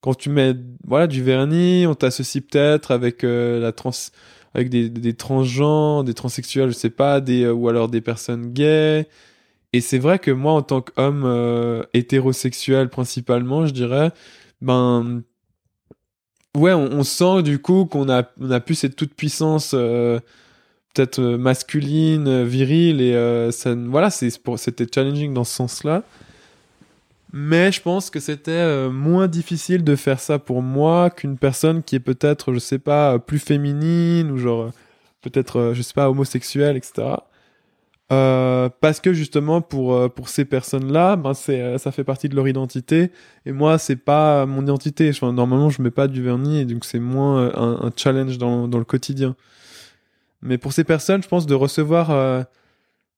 quand 0.00 0.14
tu 0.14 0.30
mets 0.30 0.54
voilà 0.86 1.06
du 1.06 1.22
vernis, 1.22 1.86
on 1.86 1.94
t'associe 1.94 2.42
peut-être 2.44 2.90
avec 2.90 3.24
euh, 3.24 3.60
la 3.60 3.72
trans 3.72 3.90
avec 4.54 4.70
des, 4.70 5.12
transgenres, 5.12 6.02
des 6.02 6.14
transsexuels, 6.14 6.70
je 6.70 6.74
sais 6.74 6.88
pas, 6.88 7.20
des 7.20 7.42
euh, 7.42 7.52
ou 7.52 7.68
alors 7.68 7.88
des 7.88 8.00
personnes 8.00 8.52
gays. 8.52 9.06
Et 9.74 9.80
c'est 9.82 9.98
vrai 9.98 10.18
que 10.18 10.30
moi 10.30 10.52
en 10.52 10.62
tant 10.62 10.80
qu'homme 10.80 11.24
euh, 11.26 11.82
hétérosexuel 11.92 12.88
principalement, 12.88 13.66
je 13.66 13.72
dirais 13.72 14.12
ben 14.62 15.22
ouais, 16.56 16.72
on, 16.72 17.02
sent 17.02 17.42
du 17.42 17.58
coup 17.58 17.84
qu'on 17.84 18.08
a 18.08 18.22
on 18.40 18.50
a 18.50 18.60
plus 18.60 18.76
cette 18.76 18.96
toute 18.96 19.12
puissance 19.14 19.72
peut-être 19.72 21.20
masculine, 21.20 22.44
virile 22.44 23.02
et 23.02 23.50
ça 23.52 23.74
voilà, 23.74 24.10
c'était 24.10 24.86
challenging 24.92 25.34
dans 25.34 25.44
ce 25.44 25.54
sens-là. 25.54 26.04
Mais 27.32 27.72
je 27.72 27.82
pense 27.82 28.10
que 28.10 28.20
c'était 28.20 28.52
euh, 28.52 28.90
moins 28.90 29.26
difficile 29.26 29.82
de 29.84 29.96
faire 29.96 30.20
ça 30.20 30.38
pour 30.38 30.62
moi 30.62 31.10
qu'une 31.10 31.38
personne 31.38 31.82
qui 31.82 31.96
est 31.96 32.00
peut-être, 32.00 32.52
je 32.52 32.58
sais 32.58 32.78
pas, 32.78 33.18
plus 33.18 33.38
féminine 33.38 34.30
ou 34.30 34.38
genre 34.38 34.70
peut-être, 35.22 35.58
euh, 35.58 35.74
je 35.74 35.82
sais 35.82 35.94
pas, 35.94 36.08
homosexuelle, 36.08 36.76
etc. 36.76 37.08
Euh, 38.12 38.68
parce 38.80 39.00
que 39.00 39.12
justement 39.12 39.60
pour 39.60 40.12
pour 40.14 40.28
ces 40.28 40.44
personnes-là, 40.44 41.16
ben 41.16 41.34
ça 41.34 41.90
fait 41.90 42.04
partie 42.04 42.28
de 42.28 42.36
leur 42.36 42.46
identité 42.46 43.10
et 43.44 43.50
moi 43.50 43.78
c'est 43.78 43.96
pas 43.96 44.46
mon 44.46 44.62
identité. 44.62 45.10
Normalement 45.22 45.70
je 45.70 45.82
mets 45.82 45.90
pas 45.90 46.06
du 46.06 46.22
vernis 46.22 46.60
et 46.60 46.64
donc 46.66 46.84
c'est 46.84 47.00
moins 47.00 47.52
un, 47.56 47.86
un, 47.86 47.92
challenge 47.96 48.38
dans 48.38 48.68
dans 48.68 48.78
le 48.78 48.84
quotidien. 48.84 49.34
Mais 50.40 50.58
pour 50.58 50.72
ces 50.72 50.84
personnes, 50.84 51.22
je 51.22 51.28
pense 51.28 51.46
de 51.46 51.54
recevoir 51.54 52.46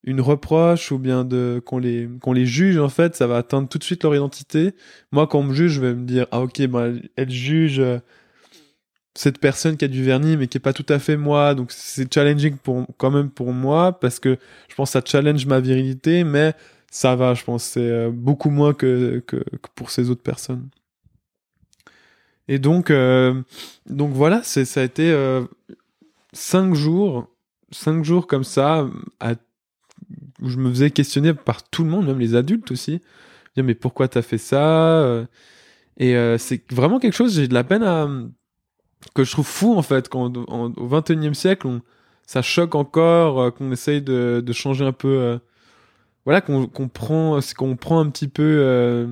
une 0.03 0.21
reproche 0.21 0.91
ou 0.91 0.97
bien 0.97 1.25
de 1.25 1.61
qu'on 1.65 1.77
les 1.77 2.09
qu'on 2.21 2.33
les 2.33 2.45
juge 2.45 2.77
en 2.77 2.89
fait 2.89 3.15
ça 3.15 3.27
va 3.27 3.37
atteindre 3.37 3.67
tout 3.67 3.77
de 3.77 3.83
suite 3.83 4.03
leur 4.03 4.15
identité. 4.15 4.73
Moi 5.11 5.27
quand 5.27 5.39
on 5.39 5.43
me 5.43 5.53
juge 5.53 5.73
je 5.73 5.81
vais 5.81 5.93
me 5.93 6.05
dire 6.05 6.27
ah 6.31 6.41
ok 6.41 6.61
ben 6.67 7.01
elle, 7.15 7.29
juge 7.29 7.79
euh, 7.79 7.99
cette 9.13 9.39
personne 9.39 9.75
qui 9.77 9.85
a 9.85 9.87
du 9.89 10.03
vernis 10.03 10.37
mais 10.37 10.47
qui 10.47 10.57
est 10.57 10.61
pas 10.61 10.73
tout 10.73 10.85
à 10.89 10.99
fait 10.99 11.17
moi. 11.17 11.53
Donc 11.55 11.71
c'est 11.71 12.11
challenging 12.13 12.55
pour 12.57 12.85
quand 12.97 13.11
même 13.11 13.29
pour 13.29 13.51
moi 13.53 13.99
parce 13.99 14.19
que 14.19 14.37
je 14.69 14.75
pense 14.75 14.89
que 14.89 14.93
ça 14.93 15.01
challenge 15.05 15.45
ma 15.45 15.59
virilité 15.59 16.23
mais 16.23 16.53
ça 16.91 17.15
va 17.15 17.33
je 17.33 17.43
pense 17.43 17.63
c'est 17.63 17.81
euh, 17.81 18.09
beaucoup 18.11 18.49
moins 18.49 18.73
que, 18.73 19.19
que, 19.27 19.43
pour 19.75 19.91
ces 19.91 20.09
autres 20.09 20.23
personnes. 20.23 20.69
Et 22.47 22.57
donc 22.57 22.89
euh, 22.89 23.41
donc 23.89 24.11
voilà 24.13 24.41
c'est 24.43 24.65
ça 24.65 24.81
a 24.81 24.83
été 24.83 25.13
cinq 26.31 26.73
jours 26.73 27.27
cinq 27.71 28.03
jours 28.05 28.27
comme 28.27 28.43
ça 28.45 28.87
à 29.19 29.35
où 30.41 30.49
je 30.49 30.57
me 30.57 30.69
faisais 30.69 30.91
questionner 30.91 31.33
par 31.33 31.63
tout 31.69 31.83
le 31.83 31.89
monde, 31.89 32.07
même 32.07 32.19
les 32.19 32.35
adultes 32.35 32.71
aussi. 32.71 33.01
Dire, 33.55 33.63
mais 33.63 33.75
pourquoi 33.75 34.07
t'as 34.07 34.21
fait 34.21 34.37
ça 34.37 35.01
euh? 35.01 35.25
Et 35.97 36.15
euh, 36.15 36.37
c'est 36.37 36.71
vraiment 36.71 36.99
quelque 36.99 37.15
chose, 37.15 37.35
j'ai 37.35 37.47
de 37.47 37.53
la 37.53 37.63
peine 37.63 37.83
à. 37.83 38.07
que 39.13 39.23
je 39.23 39.31
trouve 39.31 39.47
fou 39.47 39.75
en 39.77 39.81
fait, 39.81 40.07
quand 40.09 40.37
au 40.37 40.87
21 40.87 41.31
e 41.31 41.33
siècle, 41.33 41.67
on, 41.67 41.81
ça 42.25 42.41
choque 42.41 42.75
encore, 42.75 43.41
euh, 43.41 43.51
qu'on 43.51 43.71
essaye 43.71 44.01
de, 44.01 44.41
de, 44.45 44.53
changer 44.53 44.85
un 44.85 44.93
peu 44.93 45.39
voilà 46.25 46.41
qu'on 46.41 46.67
prend 46.87 47.41
c'est 47.41 47.55
qu'on 47.55 47.75
prend 47.75 47.99
un 47.99 48.09
petit 48.09 48.27
peu 48.27 49.07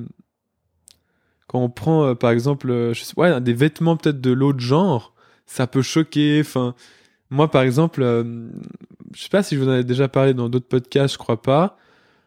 quand 1.46 1.60
on 1.60 1.70
prend 1.70 2.14
par 2.14 2.30
exemple 2.30 2.68
je 2.92 3.02
sais, 3.02 3.14
ouais, 3.18 3.40
des 3.40 3.54
vêtements 3.54 3.96
peut-être 3.96 4.20
de 4.20 4.30
l'autre 4.30 4.60
genre 4.60 5.14
ça 5.46 5.66
peut 5.66 5.82
choquer 5.82 6.40
enfin 6.40 6.74
moi 7.30 7.50
par 7.50 7.62
exemple 7.62 8.02
je 9.14 9.22
sais 9.22 9.28
pas 9.28 9.42
si 9.42 9.54
je 9.54 9.60
vous 9.60 9.68
en 9.68 9.74
ai 9.74 9.84
déjà 9.84 10.08
parlé 10.08 10.34
dans 10.34 10.48
d'autres 10.48 10.68
podcasts 10.68 11.14
je 11.14 11.18
crois 11.18 11.42
pas 11.42 11.78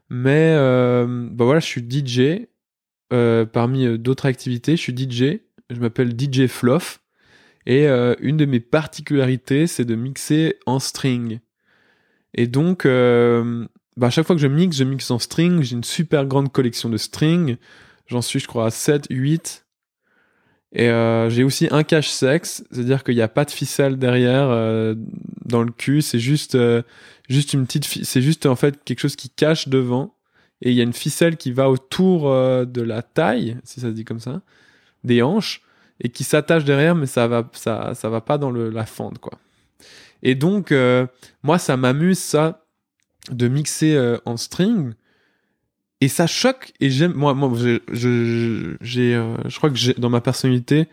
mais 0.10 0.56
bah 0.56 1.46
voilà 1.46 1.60
je 1.60 1.66
suis 1.66 1.82
DJ 1.82 2.48
parmi 3.52 3.98
d'autres 4.00 4.26
activités 4.26 4.76
je 4.76 4.82
suis 4.82 4.96
DJ 4.98 5.42
je 5.70 5.80
m'appelle 5.80 6.14
DJ 6.20 6.48
Fluff 6.48 7.02
et 7.66 7.88
euh, 7.88 8.16
une 8.20 8.38
de 8.38 8.46
mes 8.46 8.60
particularités, 8.60 9.68
c'est 9.68 9.86
de 9.86 9.96
mixer 9.96 10.58
en 10.66 10.80
string. 10.80 11.40
Et 12.34 12.48
donc, 12.48 12.86
euh, 12.86 13.68
bah, 13.98 14.08
à 14.08 14.10
chaque 14.10 14.26
fois 14.26 14.36
que 14.36 14.42
je 14.42 14.48
mixe, 14.48 14.78
je 14.78 14.84
mixe 14.84 15.12
en 15.12 15.20
string. 15.20 15.62
J'ai 15.62 15.76
une 15.76 15.84
super 15.84 16.26
grande 16.26 16.52
collection 16.52 16.90
de 16.90 16.98
strings. 16.98 17.58
J'en 18.08 18.22
suis, 18.22 18.40
je 18.40 18.48
crois, 18.48 18.68
à 18.68 18.72
7, 18.72 19.08
8. 19.10 19.61
Et 20.74 20.90
euh, 20.90 21.30
j'ai 21.30 21.44
aussi 21.44 21.68
un 21.72 21.84
cache 21.84 22.10
sexe, 22.10 22.64
c'est-à-dire 22.72 23.04
qu'il 23.04 23.16
n'y 23.16 23.22
a 23.22 23.28
pas 23.28 23.46
de 23.46 23.52
ficelle 23.52 23.98
derrière 23.98 24.48
dans 25.46 25.64
le 25.64 25.72
cul. 25.72 26.02
C'est 26.02 26.20
juste, 26.20 26.58
juste 27.30 27.54
une 27.54 27.66
petite, 27.66 27.86
c'est 27.86 28.22
juste 28.22 28.46
en 28.46 28.56
fait 28.56 28.82
quelque 28.84 29.00
chose 29.00 29.16
qui 29.16 29.30
cache 29.30 29.68
devant. 29.68 30.16
Et 30.62 30.70
il 30.70 30.76
y 30.76 30.80
a 30.80 30.84
une 30.84 30.94
ficelle 30.94 31.38
qui 31.38 31.52
va 31.52 31.70
autour 31.70 32.24
de 32.24 32.82
la 32.82 33.02
taille, 33.02 33.58
si 33.64 33.82
ça 33.82 33.88
se 33.88 33.94
dit 33.94 34.06
comme 34.06 34.20
ça, 34.20 34.42
des 35.04 35.22
hanches 35.22 35.62
et 36.00 36.10
qui 36.10 36.24
s'attache 36.24 36.64
derrière, 36.64 36.96
mais 36.96 37.06
ça 37.06 37.28
va, 37.28 37.48
ça, 37.54 37.94
ça 37.94 38.10
va 38.10 38.22
pas 38.22 38.38
dans 38.38 38.52
le, 38.52 38.70
la 38.70 38.86
fente, 38.86 39.20
quoi. 39.20 39.38
Et 40.24 40.36
donc, 40.36 40.72
euh, 40.72 41.08
moi, 41.44 41.58
ça 41.58 41.78
m'amuse, 41.78 42.20
ça, 42.20 42.66
de 43.32 43.48
mixer 43.48 43.96
euh, 43.96 44.18
en 44.26 44.38
string. 44.38 44.94
Et 46.02 46.08
ça 46.08 46.26
choque, 46.28 46.74
et 46.80 46.90
j'aime, 46.90 47.14
moi, 47.14 47.34
moi, 47.36 47.52
je, 47.56 48.76
j'ai, 48.82 49.16
euh, 49.16 49.38
je 49.48 49.56
crois 49.58 49.70
que 49.70 49.76
j'ai, 49.76 49.94
dans 49.94 50.10
ma 50.10 50.20
personnalité, 50.20 50.88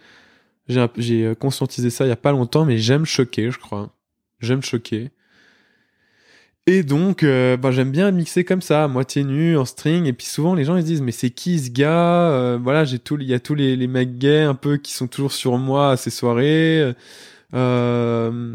j'ai, 0.68 0.86
j'ai 0.98 1.34
conscientisé 1.40 1.88
ça 1.90 2.04
il 2.04 2.08
y 2.08 2.12
a 2.12 2.16
pas 2.16 2.32
longtemps, 2.32 2.66
mais 2.66 2.78
j'aime 2.78 3.06
choquer, 3.06 3.50
je 3.50 3.58
crois. 3.58 3.90
J'aime 4.40 4.62
choquer. 4.62 5.10
Et 6.66 6.82
donc, 6.82 7.22
euh, 7.22 7.56
bah, 7.56 7.70
j'aime 7.70 7.90
bien 7.90 8.10
mixer 8.10 8.44
comme 8.44 8.60
ça, 8.60 8.88
moitié 8.88 9.24
nu, 9.24 9.56
en 9.56 9.64
string. 9.64 10.04
Et 10.04 10.12
puis 10.12 10.26
souvent, 10.26 10.54
les 10.54 10.64
gens 10.64 10.76
ils 10.76 10.82
se 10.82 10.86
disent, 10.86 11.00
mais 11.00 11.12
c'est 11.12 11.30
qui 11.30 11.58
ce 11.58 11.70
gars 11.70 12.30
euh, 12.30 12.58
Voilà, 12.62 12.84
j'ai 12.84 12.98
tout, 12.98 13.16
il 13.18 13.26
y 13.26 13.32
a 13.32 13.40
tous 13.40 13.54
les, 13.54 13.74
les 13.76 13.86
mecs 13.86 14.18
gays 14.18 14.42
un 14.42 14.54
peu 14.54 14.76
qui 14.76 14.92
sont 14.92 15.06
toujours 15.06 15.32
sur 15.32 15.56
moi 15.56 15.92
à 15.92 15.96
ces 15.96 16.10
soirées. 16.10 16.92
Euh, 17.54 18.54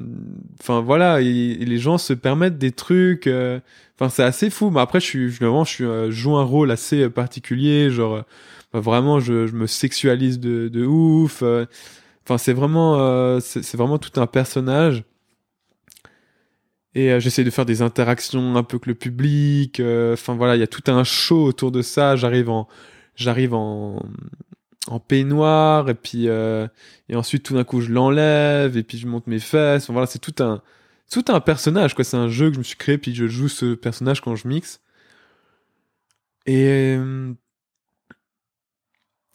enfin 0.61 0.81
voilà, 0.81 1.19
les 1.19 1.77
gens 1.77 1.97
se 1.97 2.13
permettent 2.13 2.57
des 2.57 2.71
trucs. 2.71 3.27
Enfin, 3.27 4.09
c'est 4.09 4.23
assez 4.23 4.49
fou. 4.49 4.69
Mais 4.69 4.81
après, 4.81 4.99
je 4.99 5.05
suis, 5.05 5.27
vraiment, 5.27 5.63
je 5.63 5.71
suis, 5.71 5.85
joue 6.09 6.35
un 6.35 6.43
rôle 6.43 6.71
assez 6.71 7.09
particulier. 7.09 7.89
Genre, 7.89 8.23
vraiment, 8.73 9.19
je, 9.19 9.47
je, 9.47 9.53
me 9.55 9.67
sexualise 9.67 10.39
de, 10.39 10.85
ouf. 10.85 11.43
Enfin, 12.25 12.37
c'est 12.37 12.53
vraiment, 12.53 13.39
c'est 13.39 13.75
vraiment 13.75 13.97
tout 13.97 14.19
un 14.19 14.27
personnage. 14.27 15.03
Et 16.95 17.11
euh, 17.11 17.19
j'essaie 17.19 17.43
de 17.43 17.49
faire 17.49 17.65
des 17.65 17.81
interactions 17.81 18.55
un 18.55 18.63
peu 18.63 18.75
avec 18.75 18.85
le 18.85 18.95
public. 18.95 19.79
Euh, 19.79 20.13
enfin 20.13 20.35
voilà, 20.35 20.55
il 20.55 20.59
y 20.59 20.63
a 20.63 20.67
tout 20.67 20.83
un 20.91 21.03
show 21.03 21.43
autour 21.43 21.71
de 21.71 21.81
ça. 21.81 22.15
J'arrive 22.15 22.49
en, 22.49 22.67
j'arrive 23.15 23.53
en, 23.53 24.01
en 24.87 24.99
peignoir 24.99 25.89
et 25.89 25.95
puis 25.95 26.27
euh, 26.27 26.67
et 27.09 27.15
ensuite 27.15 27.43
tout 27.43 27.53
d'un 27.53 27.63
coup 27.63 27.81
je 27.81 27.91
l'enlève 27.91 28.77
et 28.77 28.83
puis 28.83 28.97
je 28.97 29.07
monte 29.07 29.27
mes 29.27 29.39
fesses. 29.39 29.89
Voilà, 29.89 30.07
c'est 30.07 30.19
tout 30.19 30.43
un, 30.43 30.61
tout 31.11 31.25
un 31.29 31.39
personnage 31.39 31.95
quoi. 31.95 32.03
C'est 32.03 32.17
un 32.17 32.27
jeu 32.27 32.49
que 32.49 32.55
je 32.55 32.59
me 32.59 32.63
suis 32.63 32.77
créé 32.77 32.97
puis 32.97 33.15
je 33.15 33.27
joue 33.27 33.47
ce 33.47 33.75
personnage 33.75 34.21
quand 34.21 34.35
je 34.35 34.47
mixe. 34.47 34.81
Et 36.45 36.97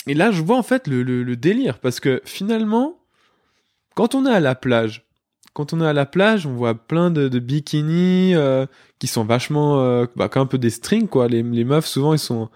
et 0.07 0.14
là 0.14 0.31
je 0.31 0.43
vois 0.43 0.59
en 0.59 0.62
fait 0.62 0.87
le, 0.87 1.02
le, 1.02 1.23
le 1.23 1.37
délire 1.37 1.78
parce 1.78 2.00
que 2.00 2.21
finalement 2.25 2.99
quand 3.95 4.14
on 4.14 4.26
est 4.26 4.33
à 4.33 4.40
la 4.40 4.55
plage 4.55 5.09
quand 5.59 5.73
on 5.73 5.81
est 5.81 5.87
à 5.87 5.93
la 5.93 6.07
plage, 6.07 6.47
on 6.47 6.52
voit 6.52 6.75
plein 6.76 7.11
de, 7.11 7.28
bikinis 7.40 8.33
euh, 8.37 8.67
qui 9.00 9.09
sont 9.09 9.25
vachement, 9.25 9.81
euh, 9.81 10.07
bah, 10.14 10.31
un 10.33 10.47
peu 10.47 10.57
des 10.57 10.71
strings 10.71 11.09
quoi. 11.09 11.26
Les, 11.26 11.43
les 11.43 11.64
meufs 11.64 11.87
souvent 11.87 12.14
ils 12.14 12.21
sont 12.21 12.49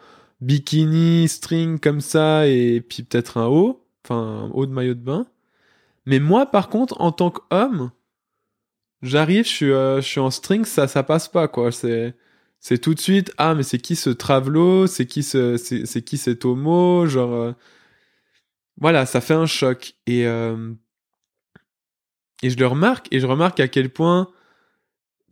bikini, 0.42 1.28
string 1.28 1.78
comme 1.80 2.00
ça 2.00 2.46
et 2.48 2.80
puis 2.82 3.02
peut-être 3.02 3.38
un 3.38 3.46
haut, 3.46 3.84
enfin 4.04 4.16
un 4.16 4.50
haut 4.50 4.66
de 4.66 4.72
maillot 4.72 4.94
de 4.94 5.00
bain. 5.00 5.26
Mais 6.06 6.20
moi 6.20 6.46
par 6.46 6.68
contre 6.68 7.00
en 7.00 7.12
tant 7.12 7.30
qu'homme, 7.30 7.90
j'arrive, 9.02 9.44
je 9.44 9.50
suis, 9.50 9.70
euh, 9.72 10.00
je 10.02 10.06
suis 10.08 10.20
en 10.20 10.30
string, 10.30 10.64
ça 10.64 10.88
ça 10.88 11.02
passe 11.02 11.28
pas 11.28 11.48
quoi. 11.48 11.72
C'est 11.72 12.14
c'est 12.60 12.78
tout 12.78 12.94
de 12.94 13.00
suite 13.00 13.32
ah 13.38 13.54
mais 13.54 13.62
c'est 13.64 13.78
qui 13.78 13.96
ce 13.96 14.10
travelo, 14.10 14.86
c'est 14.86 15.06
qui 15.06 15.22
ce 15.22 15.56
c'est 15.56 16.02
qui 16.02 16.18
cet 16.18 16.44
homo, 16.44 17.06
genre 17.06 17.54
voilà 18.78 19.06
ça 19.06 19.20
fait 19.20 19.34
un 19.34 19.46
choc 19.46 19.94
et 20.06 20.26
et 22.42 22.50
je 22.50 22.56
le 22.56 22.66
remarque, 22.66 23.06
et 23.12 23.20
je 23.20 23.26
remarque 23.26 23.60
à 23.60 23.68
quel 23.68 23.88
point 23.90 24.28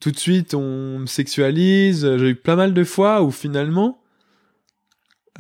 tout 0.01 0.11
de 0.13 0.19
suite 0.19 0.55
on 0.55 1.01
me 1.01 1.07
sexualise. 1.07 2.03
J'ai 2.19 2.31
eu 2.31 2.37
plein 2.37 2.57
mal 2.57 2.73
de 2.73 2.85
fois 2.85 3.23
où 3.23 3.31
finalement, 3.31 4.03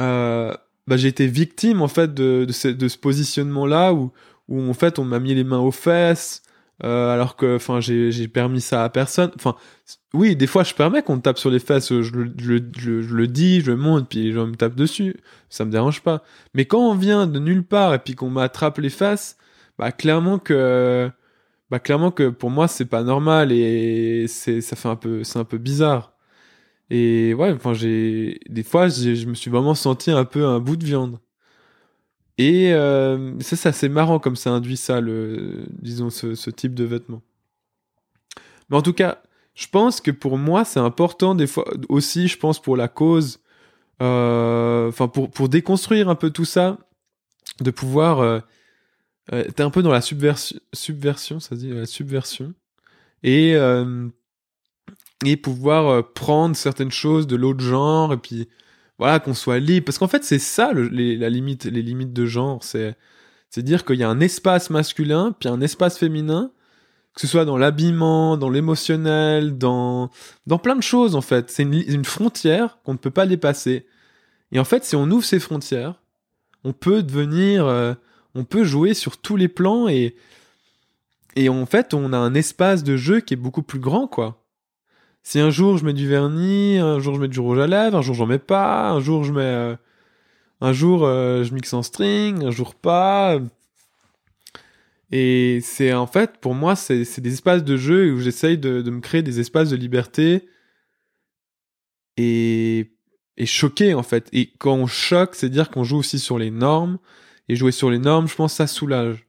euh, 0.00 0.54
bah, 0.86 0.96
j'ai 0.96 1.08
été 1.08 1.26
victime 1.26 1.82
en 1.82 1.88
fait 1.88 2.14
de, 2.14 2.46
ce, 2.50 2.98
positionnement-là 2.98 3.92
où, 3.94 4.12
en 4.50 4.74
fait 4.74 4.98
on 4.98 5.04
m'a 5.04 5.20
mis 5.20 5.34
les 5.34 5.44
mains 5.44 5.60
aux 5.60 5.70
fesses. 5.70 6.42
Euh, 6.82 7.12
alors 7.12 7.36
que 7.36 7.56
enfin 7.56 7.80
j'ai 7.80 8.26
permis 8.28 8.62
ça 8.62 8.84
à 8.84 8.88
personne. 8.88 9.30
Enfin 9.36 9.54
oui 10.14 10.34
des 10.34 10.46
fois 10.46 10.64
je 10.64 10.72
permets 10.74 11.02
qu'on 11.02 11.16
me 11.16 11.20
tape 11.20 11.38
sur 11.38 11.50
les 11.50 11.58
fesses 11.58 11.90
je, 11.90 12.02
je, 12.02 12.22
je, 12.38 13.02
je, 13.02 13.14
le 13.14 13.26
dis 13.26 13.60
je 13.60 13.72
monte 13.72 14.08
puis 14.08 14.24
les 14.24 14.32
gens 14.32 14.46
me 14.46 14.56
tapent 14.56 14.76
dessus. 14.76 15.16
Ça 15.50 15.66
me 15.66 15.70
dérange 15.70 16.00
pas. 16.02 16.22
Mais 16.54 16.64
quand 16.64 16.80
on 16.80 16.94
vient 16.94 17.26
de 17.26 17.38
nulle 17.38 17.64
part 17.64 17.94
et 17.94 17.98
puis 17.98 18.14
qu'on 18.14 18.30
m'attrape 18.30 18.78
les 18.78 18.90
fesses 18.90 19.36
bah 19.78 19.92
clairement 19.92 20.38
que 20.38 21.10
bah 21.70 21.80
clairement 21.80 22.10
que 22.10 22.30
pour 22.30 22.50
moi 22.50 22.66
c'est 22.68 22.86
pas 22.86 23.02
normal 23.02 23.52
et 23.52 24.26
ça 24.28 24.52
fait 24.76 25.22
c'est 25.22 25.38
un 25.38 25.44
peu 25.44 25.58
bizarre 25.58 26.09
et 26.90 27.34
ouais 27.34 27.52
enfin 27.52 27.72
j'ai 27.74 28.40
des 28.48 28.62
fois 28.62 28.88
je 28.88 29.26
me 29.26 29.34
suis 29.34 29.50
vraiment 29.50 29.74
senti 29.74 30.10
un 30.10 30.24
peu 30.24 30.44
un 30.46 30.60
bout 30.60 30.76
de 30.76 30.84
viande. 30.84 31.18
Et 32.38 32.72
euh, 32.72 33.38
c'est 33.40 33.66
assez 33.66 33.88
marrant 33.88 34.18
comme 34.18 34.36
ça 34.36 34.50
induit 34.50 34.78
ça 34.78 35.00
le 35.00 35.66
disons 35.82 36.08
ce, 36.10 36.50
type 36.50 36.74
de 36.74 36.84
vêtements. 36.84 37.22
Mais 38.68 38.76
en 38.76 38.82
tout 38.82 38.94
cas 38.94 39.22
je 39.54 39.66
pense 39.68 40.00
que 40.00 40.10
pour 40.10 40.38
moi 40.38 40.64
c'est 40.64 40.80
important 40.80 41.34
des 41.34 41.46
fois 41.46 41.64
aussi 41.88 42.28
je 42.28 42.38
pense 42.38 42.60
pour 42.60 42.76
la 42.76 42.88
cause 42.88 43.40
euh, 44.02 44.88
enfin 44.88 45.08
pour 45.08 45.30
pour 45.30 45.48
déconstruire 45.48 46.08
un 46.08 46.14
peu 46.14 46.30
tout 46.30 46.44
ça 46.44 46.78
de 47.60 47.70
pouvoir 47.70 48.20
euh, 48.20 48.40
euh, 49.32 49.44
t'es 49.44 49.62
un 49.62 49.70
peu 49.70 49.82
dans 49.82 49.92
la 49.92 50.00
subversion, 50.00 50.58
subversion, 50.72 51.40
ça 51.40 51.54
dit, 51.54 51.70
la 51.70 51.86
subversion, 51.86 52.52
et 53.22 53.54
et 55.24 55.36
pouvoir 55.36 55.88
euh, 55.88 56.02
prendre 56.02 56.56
certaines 56.56 56.90
choses 56.90 57.26
de 57.26 57.36
l'autre 57.36 57.60
genre 57.60 58.12
et 58.12 58.16
puis 58.16 58.48
voilà 58.98 59.20
qu'on 59.20 59.34
soit 59.34 59.58
libre. 59.58 59.86
Parce 59.86 59.98
qu'en 59.98 60.08
fait 60.08 60.24
c'est 60.24 60.38
ça 60.38 60.72
les, 60.72 61.16
la 61.16 61.28
limite 61.30 61.64
les 61.64 61.82
limites 61.82 62.12
de 62.12 62.26
genre. 62.26 62.62
C'est 62.64 62.96
c'est 63.50 63.62
dire 63.62 63.84
qu'il 63.84 63.96
y 63.96 64.04
a 64.04 64.08
un 64.08 64.20
espace 64.20 64.70
masculin 64.70 65.34
puis 65.38 65.48
un 65.48 65.60
espace 65.60 65.98
féminin 65.98 66.52
que 67.14 67.20
ce 67.20 67.26
soit 67.26 67.44
dans 67.44 67.58
l'habillement 67.58 68.36
dans 68.36 68.50
l'émotionnel 68.50 69.58
dans 69.58 70.10
dans 70.46 70.58
plein 70.58 70.76
de 70.76 70.82
choses 70.82 71.14
en 71.16 71.20
fait. 71.20 71.50
C'est 71.50 71.64
une, 71.64 71.74
une 71.74 72.04
frontière 72.04 72.78
qu'on 72.84 72.92
ne 72.92 72.98
peut 72.98 73.10
pas 73.10 73.26
dépasser. 73.26 73.86
Et 74.52 74.58
en 74.60 74.64
fait 74.64 74.84
si 74.84 74.96
on 74.96 75.10
ouvre 75.10 75.24
ces 75.24 75.40
frontières 75.40 76.00
on 76.64 76.72
peut 76.72 77.02
devenir 77.02 77.66
euh, 77.66 77.94
on 78.34 78.44
peut 78.44 78.64
jouer 78.64 78.94
sur 78.94 79.18
tous 79.18 79.36
les 79.36 79.48
plans 79.48 79.88
et 79.88 80.14
et 81.36 81.48
en 81.48 81.66
fait 81.66 81.94
on 81.94 82.12
a 82.12 82.18
un 82.18 82.34
espace 82.34 82.82
de 82.84 82.96
jeu 82.96 83.20
qui 83.20 83.34
est 83.34 83.36
beaucoup 83.36 83.62
plus 83.62 83.80
grand 83.80 84.06
quoi. 84.06 84.39
Si 85.22 85.38
un 85.38 85.50
jour 85.50 85.78
je 85.78 85.84
mets 85.84 85.92
du 85.92 86.08
vernis, 86.08 86.78
un 86.78 86.98
jour 86.98 87.14
je 87.14 87.20
mets 87.20 87.28
du 87.28 87.40
rouge 87.40 87.58
à 87.58 87.66
lèvres, 87.66 87.98
un 87.98 88.02
jour 88.02 88.14
j'en 88.14 88.26
mets 88.26 88.38
pas, 88.38 88.90
un 88.90 89.00
jour 89.00 89.24
je 89.24 89.32
mets 89.32 89.40
euh, 89.42 89.76
un 90.60 90.72
jour 90.72 91.04
euh, 91.04 91.44
je 91.44 91.54
mixe 91.54 91.72
en 91.72 91.82
string, 91.82 92.44
un 92.44 92.50
jour 92.50 92.74
pas. 92.74 93.38
Et 95.12 95.60
c'est 95.62 95.92
en 95.92 96.06
fait 96.06 96.38
pour 96.40 96.54
moi 96.54 96.76
c'est 96.76 97.20
des 97.20 97.32
espaces 97.32 97.64
de 97.64 97.76
jeu 97.76 98.12
où 98.12 98.20
j'essaye 98.20 98.58
de, 98.58 98.82
de 98.82 98.90
me 98.90 99.00
créer 99.00 99.22
des 99.22 99.40
espaces 99.40 99.70
de 99.70 99.76
liberté 99.76 100.48
et 102.16 102.90
et 103.36 103.46
choquer 103.46 103.94
en 103.94 104.02
fait. 104.02 104.28
Et 104.32 104.52
quand 104.58 104.74
on 104.74 104.86
choque, 104.86 105.34
c'est 105.34 105.48
dire 105.48 105.70
qu'on 105.70 105.84
joue 105.84 105.98
aussi 105.98 106.18
sur 106.18 106.38
les 106.38 106.50
normes, 106.50 106.98
et 107.48 107.56
jouer 107.56 107.72
sur 107.72 107.90
les 107.90 107.98
normes, 107.98 108.28
je 108.28 108.36
pense 108.36 108.54
ça 108.54 108.66
soulage. 108.66 109.26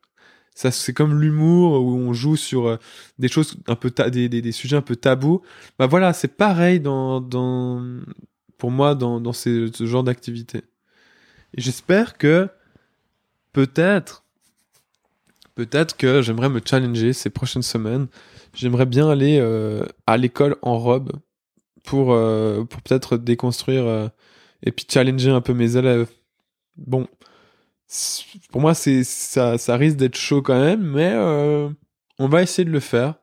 Ça, 0.62 0.70
c'est 0.70 0.94
comme 0.94 1.20
l'humour 1.20 1.84
où 1.84 1.96
on 1.96 2.14
joue 2.14 2.36
sur 2.36 2.68
euh, 2.68 2.78
des 3.18 3.30
choses 3.30 3.58
un 3.66 3.74
peu 3.74 3.90
des, 4.12 4.52
sujets 4.52 4.76
un 4.76 4.84
peu 4.84 4.96
tabous. 4.96 5.42
Bah 5.80 5.88
voilà, 5.88 6.14
c'est 6.14 6.28
pareil 6.38 6.80
pour 6.80 8.70
moi 8.70 8.94
dans, 8.94 9.34
ce 9.34 9.72
genre 9.80 10.04
d'activité. 10.04 10.62
J'espère 11.58 12.20
que 12.20 12.48
peut-être, 13.54 14.24
peut-être 15.56 15.98
que 15.98 16.22
j'aimerais 16.22 16.50
me 16.50 16.62
challenger 16.64 17.14
ces 17.14 17.32
prochaines 17.32 17.64
semaines. 17.64 18.06
J'aimerais 18.54 18.86
bien 18.86 19.10
aller 19.10 19.40
euh, 19.40 19.84
à 20.06 20.16
l'école 20.16 20.58
en 20.62 20.78
robe 20.78 21.12
pour, 21.84 22.14
euh, 22.14 22.66
pour 22.66 22.84
peut-être 22.84 23.18
déconstruire 23.18 24.12
et 24.62 24.72
puis 24.72 24.86
challenger 24.88 25.32
un 25.32 25.42
peu 25.42 25.56
mes 25.56 25.76
élèves. 25.76 26.12
Bon, 26.78 27.08
pour 28.52 28.62
moi, 28.62 28.74
c'est 28.74 29.04
ça, 29.04 29.58
risque 29.76 29.98
d'être 29.98 30.18
chaud 30.18 30.42
quand 30.42 30.60
même, 30.60 30.82
mais 30.82 31.12
euh, 31.14 31.70
on 32.20 32.28
va 32.28 32.42
essayer 32.42 32.66
de 32.66 32.72
le 32.72 32.80
faire. 32.80 33.16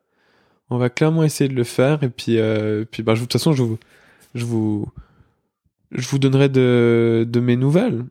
On 0.71 0.79
va 0.79 0.91
clairement 0.91 1.25
essayer 1.25 1.49
de 1.49 1.55
le 1.55 1.65
faire 1.65 2.03
et 2.03 2.11
puis, 2.11 2.39
euh, 2.39 2.85
puis 2.85 3.03
bah, 3.03 3.15
de 3.15 3.21
toute 3.21 3.33
façon, 3.33 3.53
je 3.55 3.63
vous, 3.63 3.79
je 4.35 4.45
vous, 4.45 4.87
je 5.93 6.07
vous 6.09 6.19
donnerai 6.19 6.49
de, 6.49 7.27
de 7.29 7.41
mes 7.41 7.57
nouvelles. 7.57 8.05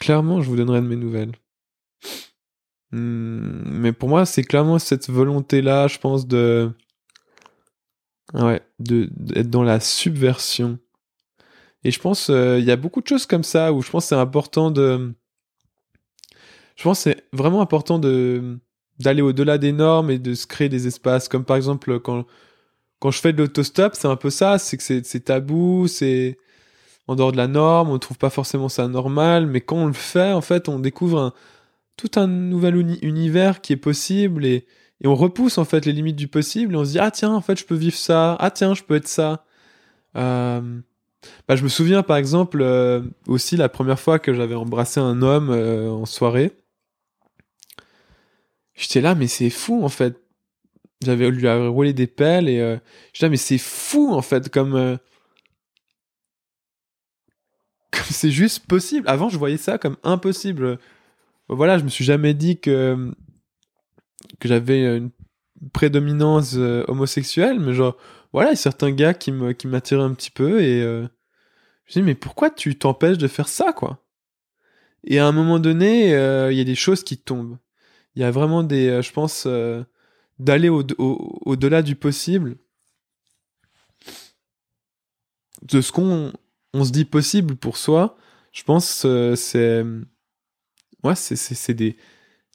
Clairement, 0.00 0.42
je 0.42 0.48
vous 0.48 0.56
donnerai 0.56 0.80
de 0.80 0.86
mes 0.86 0.96
nouvelles. 0.96 1.32
Hmm, 2.90 3.62
mais 3.66 3.92
pour 3.92 4.08
moi, 4.08 4.26
c'est 4.26 4.42
clairement 4.42 4.78
cette 4.78 5.08
volonté-là, 5.08 5.88
je 5.88 5.98
pense, 5.98 6.26
de. 6.26 6.70
Ouais, 8.34 8.62
de, 8.78 9.08
d'être 9.12 9.50
dans 9.50 9.62
la 9.62 9.78
subversion. 9.80 10.78
Et 11.84 11.90
je 11.90 12.00
pense, 12.00 12.30
euh, 12.30 12.58
il 12.58 12.64
y 12.64 12.70
a 12.70 12.76
beaucoup 12.76 13.00
de 13.00 13.06
choses 13.06 13.26
comme 13.26 13.42
ça 13.42 13.72
où 13.72 13.82
je 13.82 13.90
pense 13.90 14.06
c'est 14.06 14.14
important 14.14 14.70
de. 14.70 15.14
Je 16.76 16.82
pense 16.84 17.04
que 17.04 17.10
c'est 17.10 17.24
vraiment 17.32 17.60
important 17.60 17.98
de 17.98 18.58
d'aller 18.98 19.22
au-delà 19.22 19.58
des 19.58 19.72
normes 19.72 20.10
et 20.10 20.18
de 20.18 20.34
se 20.34 20.46
créer 20.46 20.68
des 20.68 20.86
espaces. 20.86 21.28
Comme 21.28 21.44
par 21.44 21.56
exemple, 21.56 21.98
quand, 22.00 22.24
quand 23.00 23.10
je 23.10 23.20
fais 23.20 23.32
de 23.32 23.38
l'autostop, 23.38 23.94
c'est 23.96 24.06
un 24.06 24.16
peu 24.16 24.30
ça, 24.30 24.58
c'est 24.58 24.76
que 24.76 24.82
c'est, 24.82 25.20
tabou, 25.20 25.88
c'est 25.88 26.38
en 27.08 27.16
dehors 27.16 27.32
de 27.32 27.36
la 27.36 27.48
norme, 27.48 27.90
on 27.90 27.94
ne 27.94 27.98
trouve 27.98 28.18
pas 28.18 28.30
forcément 28.30 28.68
ça 28.68 28.86
normal, 28.88 29.46
mais 29.46 29.60
quand 29.60 29.76
on 29.76 29.86
le 29.86 29.92
fait, 29.92 30.32
en 30.32 30.40
fait, 30.40 30.68
on 30.68 30.78
découvre 30.78 31.34
tout 31.96 32.10
un 32.16 32.26
nouvel 32.28 32.76
uni- 32.76 32.98
univers 33.02 33.60
qui 33.60 33.72
est 33.72 33.76
possible 33.76 34.44
et, 34.46 34.66
et 35.02 35.06
on 35.08 35.14
repousse 35.14 35.58
en 35.58 35.64
fait 35.64 35.84
les 35.86 35.92
limites 35.92 36.16
du 36.16 36.28
possible 36.28 36.74
et 36.74 36.76
on 36.76 36.84
se 36.84 36.92
dit 36.92 36.98
ah 36.98 37.10
tiens 37.10 37.34
en 37.34 37.40
fait 37.40 37.58
je 37.58 37.64
peux 37.64 37.74
vivre 37.74 37.96
ça. 37.96 38.36
Ah 38.40 38.50
tiens 38.50 38.74
je 38.74 38.82
peux 38.82 38.94
être 38.96 39.08
ça. 39.08 39.44
Euh, 40.16 40.80
bah, 41.48 41.56
je 41.56 41.64
me 41.64 41.68
souviens 41.68 42.02
par 42.02 42.16
exemple 42.16 42.60
euh, 42.62 43.02
aussi 43.26 43.56
la 43.56 43.68
première 43.68 44.00
fois 44.00 44.18
que 44.18 44.34
j'avais 44.34 44.54
embrassé 44.54 45.00
un 45.00 45.22
homme 45.22 45.50
euh, 45.50 45.90
en 45.90 46.06
soirée 46.06 46.52
j'étais 48.74 49.00
là 49.00 49.14
mais 49.14 49.26
c'est 49.26 49.50
fou 49.50 49.84
en 49.84 49.88
fait. 49.88 50.18
J'avais 51.04 51.30
lui 51.30 51.48
avoir 51.48 51.72
roulé 51.72 51.92
des 51.92 52.06
pelles 52.06 52.48
et 52.48 52.60
euh, 52.60 52.76
j'étais 53.12 53.26
là 53.26 53.30
mais 53.30 53.36
c'est 53.36 53.58
fou 53.58 54.12
en 54.12 54.22
fait 54.22 54.48
comme 54.50 54.74
euh, 54.74 54.96
comme 57.90 58.06
c'est 58.10 58.30
juste 58.30 58.66
possible. 58.66 59.08
Avant 59.08 59.28
je 59.28 59.38
voyais 59.38 59.56
ça 59.56 59.78
comme 59.78 59.96
impossible. 60.02 60.78
Voilà, 61.48 61.78
je 61.78 61.84
me 61.84 61.88
suis 61.88 62.04
jamais 62.04 62.34
dit 62.34 62.60
que 62.60 63.12
que 64.40 64.48
j'avais 64.48 64.96
une 64.96 65.10
prédominance 65.72 66.54
euh, 66.56 66.84
homosexuelle, 66.88 67.60
mais 67.60 67.74
genre 67.74 67.96
voilà, 68.32 68.50
il 68.50 68.52
y 68.52 68.54
a 68.54 68.56
certains 68.56 68.92
gars 68.92 69.14
qui 69.14 69.32
me 69.32 69.52
qui 69.52 69.66
m'attiraient 69.66 70.02
un 70.02 70.14
petit 70.14 70.30
peu 70.30 70.62
et 70.62 70.82
euh, 70.82 71.06
je 71.86 71.98
me 71.98 72.04
dis 72.04 72.06
mais 72.06 72.14
pourquoi 72.14 72.50
tu 72.50 72.76
t'empêches 72.78 73.18
de 73.18 73.28
faire 73.28 73.48
ça 73.48 73.72
quoi? 73.72 73.98
Et 75.04 75.18
à 75.18 75.26
un 75.26 75.32
moment 75.32 75.58
donné, 75.58 76.10
il 76.50 76.56
y 76.56 76.60
a 76.60 76.64
des 76.64 76.76
choses 76.76 77.02
qui 77.02 77.18
tombent. 77.18 77.58
Il 78.14 78.22
y 78.22 78.24
a 78.24 78.30
vraiment 78.30 78.62
des, 78.62 78.88
euh, 78.88 79.02
je 79.02 79.12
pense, 79.12 79.44
euh, 79.46 79.82
d'aller 80.38 80.68
au, 80.68 80.82
au, 80.98 81.38
au-delà 81.46 81.82
du 81.82 81.96
possible, 81.96 82.56
de 85.62 85.80
ce 85.80 85.92
qu'on 85.92 86.32
on 86.74 86.84
se 86.84 86.90
dit 86.90 87.04
possible 87.04 87.56
pour 87.56 87.76
soi. 87.76 88.16
Je 88.52 88.64
pense 88.64 89.04
euh, 89.06 89.34
c'est 89.36 89.84
ouais, 91.04 91.14
c'est, 91.14 91.74
des, 91.74 91.96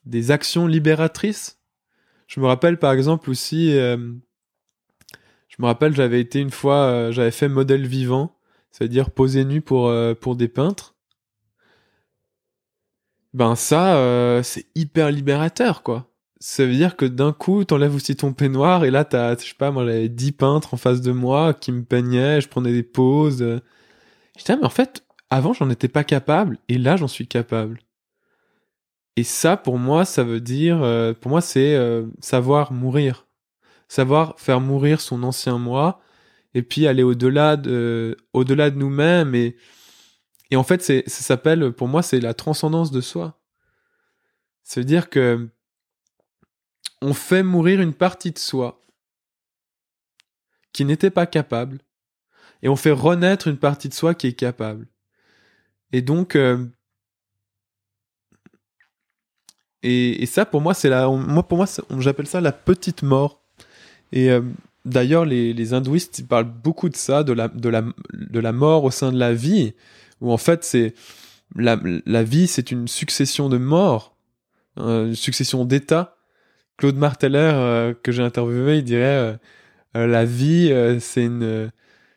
des 0.05 0.31
actions 0.31 0.67
libératrices. 0.67 1.59
Je 2.27 2.39
me 2.39 2.45
rappelle 2.45 2.77
par 2.77 2.91
exemple 2.91 3.29
aussi, 3.29 3.77
euh, 3.77 3.97
je 5.47 5.55
me 5.59 5.65
rappelle 5.65 5.95
j'avais 5.95 6.19
été 6.19 6.39
une 6.39 6.51
fois, 6.51 7.11
j'avais 7.11 7.31
fait 7.31 7.47
modèle 7.47 7.87
vivant, 7.87 8.37
c'est-à-dire 8.71 9.11
poser 9.11 9.45
nu 9.45 9.61
pour, 9.61 9.91
pour 10.19 10.35
des 10.35 10.49
peintres. 10.49 10.96
Ben 13.37 13.53
ça, 13.53 13.97
euh, 13.97 14.41
c'est 14.41 14.65
hyper 14.73 15.11
libérateur 15.11 15.83
quoi. 15.83 16.11
Ça 16.39 16.65
veut 16.65 16.73
dire 16.73 16.95
que 16.95 17.05
d'un 17.05 17.33
coup, 17.33 17.63
t'enlèves 17.65 17.93
aussi 17.93 18.15
ton 18.15 18.33
peignoir 18.33 18.83
et 18.83 18.89
là 18.89 19.05
t'as, 19.05 19.37
je 19.37 19.53
pas, 19.53 19.69
moi 19.69 19.85
j'avais 19.85 20.09
10 20.09 20.31
peintres 20.31 20.73
en 20.73 20.77
face 20.77 21.01
de 21.01 21.11
moi 21.11 21.53
qui 21.53 21.71
me 21.71 21.83
peignaient, 21.83 22.41
je 22.41 22.47
prenais 22.49 22.71
des 22.71 22.81
poses. 22.81 23.43
euh. 23.43 23.59
J'étais, 24.37 24.53
ah, 24.53 24.57
mais 24.57 24.65
en 24.65 24.71
fait, 24.71 25.05
avant 25.29 25.53
j'en 25.53 25.69
étais 25.69 25.87
pas 25.87 26.03
capable 26.03 26.57
et 26.67 26.79
là 26.79 26.97
j'en 26.97 27.07
suis 27.07 27.27
capable. 27.27 27.79
Et 29.17 29.23
ça, 29.23 29.55
pour 29.55 29.77
moi, 29.77 30.03
ça 30.03 30.23
veut 30.23 30.41
dire, 30.41 30.81
euh, 30.81 31.13
pour 31.13 31.29
moi, 31.29 31.41
c'est 31.41 31.77
savoir 32.21 32.71
mourir, 32.71 33.27
savoir 33.87 34.33
faire 34.39 34.61
mourir 34.61 34.99
son 34.99 35.21
ancien 35.21 35.59
moi, 35.59 36.01
et 36.55 36.63
puis 36.63 36.87
aller 36.87 37.03
au-delà 37.03 37.55
de, 37.55 38.17
au-delà 38.33 38.71
de 38.71 38.77
nous-mêmes. 38.79 39.35
Et, 39.35 39.57
et 40.51 40.55
en 40.55 40.63
fait, 40.63 40.81
ça 40.81 41.01
s'appelle, 41.07 41.71
pour 41.73 41.87
moi, 41.87 42.01
c'est 42.03 42.19
la 42.19 42.33
transcendance 42.33 42.91
de 42.91 43.01
soi. 43.01 43.39
Ça 44.63 44.81
veut 44.81 44.85
dire 44.85 45.09
que 45.09 45.49
on 47.01 47.13
fait 47.13 47.43
mourir 47.43 47.79
une 47.81 47.93
partie 47.93 48.31
de 48.31 48.39
soi 48.39 48.81
qui 50.73 50.85
n'était 50.85 51.11
pas 51.11 51.25
capable, 51.25 51.79
et 52.61 52.69
on 52.69 52.75
fait 52.75 52.91
renaître 52.91 53.47
une 53.47 53.57
partie 53.57 53.89
de 53.89 53.93
soi 53.93 54.15
qui 54.15 54.27
est 54.27 54.33
capable. 54.33 54.87
Et 55.91 56.01
donc, 56.01 56.35
euh, 56.35 56.65
Et, 59.83 60.25
ça, 60.25 60.45
pour 60.45 60.61
moi, 60.61 60.73
c'est 60.73 60.89
la, 60.89 61.07
moi, 61.07 61.47
pour 61.47 61.57
moi, 61.57 61.67
j'appelle 61.99 62.27
ça 62.27 62.41
la 62.41 62.51
petite 62.51 63.03
mort. 63.03 63.41
Et 64.11 64.29
euh, 64.29 64.41
d'ailleurs, 64.85 65.25
les, 65.25 65.53
les 65.53 65.73
hindouistes, 65.73 66.19
ils 66.19 66.27
parlent 66.27 66.51
beaucoup 66.51 66.89
de 66.89 66.95
ça, 66.95 67.23
de 67.23 67.33
la, 67.33 67.47
de 67.47 67.69
la, 67.69 67.83
de 68.13 68.39
la 68.39 68.51
mort 68.51 68.83
au 68.83 68.91
sein 68.91 69.11
de 69.11 69.17
la 69.17 69.33
vie, 69.33 69.73
où 70.21 70.31
en 70.31 70.37
fait, 70.37 70.63
c'est 70.63 70.93
la, 71.55 71.79
la 72.05 72.23
vie, 72.23 72.47
c'est 72.47 72.71
une 72.71 72.87
succession 72.87 73.49
de 73.49 73.57
morts, 73.57 74.15
euh, 74.77 75.07
une 75.07 75.15
succession 75.15 75.65
d'états. 75.65 76.17
Claude 76.77 76.97
Marteller, 76.97 77.51
euh, 77.53 77.93
que 78.03 78.11
j'ai 78.11 78.23
interviewé, 78.23 78.77
il 78.77 78.83
dirait 78.83 79.39
euh, 79.95 80.07
la 80.07 80.25
vie, 80.25 80.71
c'est 80.99 81.25
une, 81.25 81.71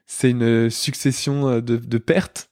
c'est 0.07 0.31
une 0.31 0.69
succession 0.69 1.61
de, 1.61 1.77
de 1.77 1.99
pertes. 1.99 2.51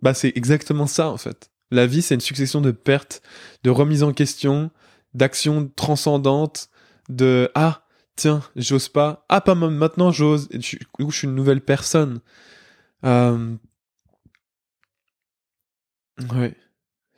Bah, 0.00 0.14
c'est 0.14 0.32
exactement 0.36 0.86
ça, 0.86 1.08
en 1.08 1.16
fait. 1.16 1.50
La 1.72 1.86
vie, 1.86 2.02
c'est 2.02 2.14
une 2.14 2.20
succession 2.20 2.60
de 2.60 2.70
pertes, 2.70 3.22
de 3.64 3.70
remises 3.70 4.02
en 4.02 4.12
question, 4.12 4.70
d'actions 5.14 5.70
transcendantes, 5.74 6.68
de 7.08 7.50
ah 7.54 7.82
tiens 8.14 8.42
j'ose 8.56 8.88
pas, 8.88 9.24
ah 9.28 9.40
pas 9.40 9.54
maintenant 9.54 10.12
j'ose, 10.12 10.48
je, 10.52 10.76
coup, 10.92 11.10
je 11.10 11.18
suis 11.18 11.26
une 11.26 11.34
nouvelle 11.34 11.60
personne. 11.62 12.20
Ouais, 16.30 16.54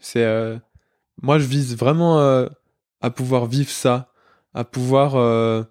c'est 0.01 0.25
euh, 0.25 0.59
moi 1.23 1.39
je 1.39 1.47
vise 1.47 1.77
vraiment 1.77 2.21
euh, 2.21 2.49
à 3.01 3.11
pouvoir 3.11 3.47
vivre 3.47 3.71
ça, 3.71 4.13
à 4.55 4.65
pouvoir 4.65 5.17
euh, 5.17 5.63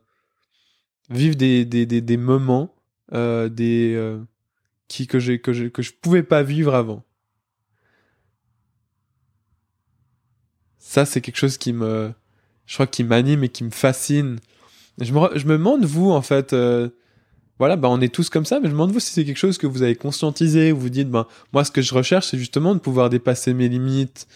vivre 1.09 1.35
des, 1.35 1.65
des, 1.65 1.85
des, 1.85 2.01
des 2.01 2.17
moments 2.17 2.75
des 3.11 4.19
qui 4.87 5.07
que 5.07 5.19
j'ai 5.19 5.39
que 5.39 5.53
je 5.53 5.65
que 5.65 5.81
je 5.81 5.93
pouvais 5.93 6.23
pas 6.23 6.43
vivre 6.43 6.73
avant. 6.75 7.03
Ça, 10.79 11.05
c'est 11.05 11.21
quelque 11.21 11.37
chose 11.37 11.57
qui 11.57 11.73
me, 11.73 12.13
je 12.65 12.73
crois, 12.75 12.87
qui 12.87 13.03
m'anime 13.03 13.43
et 13.43 13.49
qui 13.49 13.63
me 13.63 13.71
fascine. 13.71 14.39
Je 14.99 15.13
me, 15.13 15.37
je 15.37 15.45
me 15.47 15.53
demande, 15.53 15.85
vous, 15.85 16.11
en 16.11 16.21
fait, 16.21 16.53
voilà, 17.63 17.77
bah, 17.77 17.87
on 17.89 18.01
est 18.01 18.13
tous 18.13 18.29
comme 18.29 18.43
ça, 18.43 18.59
mais 18.59 18.65
je 18.65 18.71
me 18.71 18.73
demande, 18.73 18.91
vous, 18.91 18.99
si 18.99 19.13
c'est 19.13 19.23
quelque 19.23 19.37
chose 19.37 19.57
que 19.57 19.67
vous 19.67 19.83
avez 19.83 19.95
conscientisé, 19.95 20.73
où 20.73 20.77
vous 20.77 20.89
dites, 20.89 21.09
ben, 21.09 21.25
moi, 21.53 21.63
ce 21.63 21.71
que 21.71 21.81
je 21.81 21.93
recherche, 21.93 22.27
c'est 22.27 22.37
justement 22.37 22.75
de 22.75 22.79
pouvoir 22.79 23.09
dépasser 23.09 23.53
mes 23.53 23.69
limites, 23.69 24.27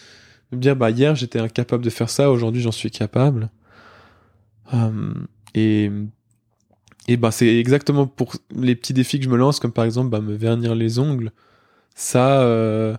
de 0.50 0.56
me 0.56 0.62
dire, 0.62 0.74
bah, 0.76 0.88
hier, 0.90 1.14
j'étais 1.14 1.38
incapable 1.38 1.84
de 1.84 1.90
faire 1.90 2.08
ça, 2.08 2.30
aujourd'hui, 2.30 2.62
j'en 2.62 2.72
suis 2.72 2.90
capable. 2.90 3.50
Euh, 4.72 5.12
et, 5.54 5.90
et 7.06 7.18
c'est 7.30 7.58
exactement 7.58 8.06
pour 8.06 8.34
les 8.50 8.74
petits 8.74 8.94
défis 8.94 9.18
que 9.18 9.26
je 9.26 9.30
me 9.30 9.36
lance, 9.36 9.60
comme 9.60 9.72
par 9.72 9.84
exemple, 9.84 10.08
bah, 10.08 10.22
me 10.22 10.34
vernir 10.34 10.74
les 10.74 10.98
ongles. 10.98 11.30
Ça, 11.94 12.40
euh, 12.40 12.96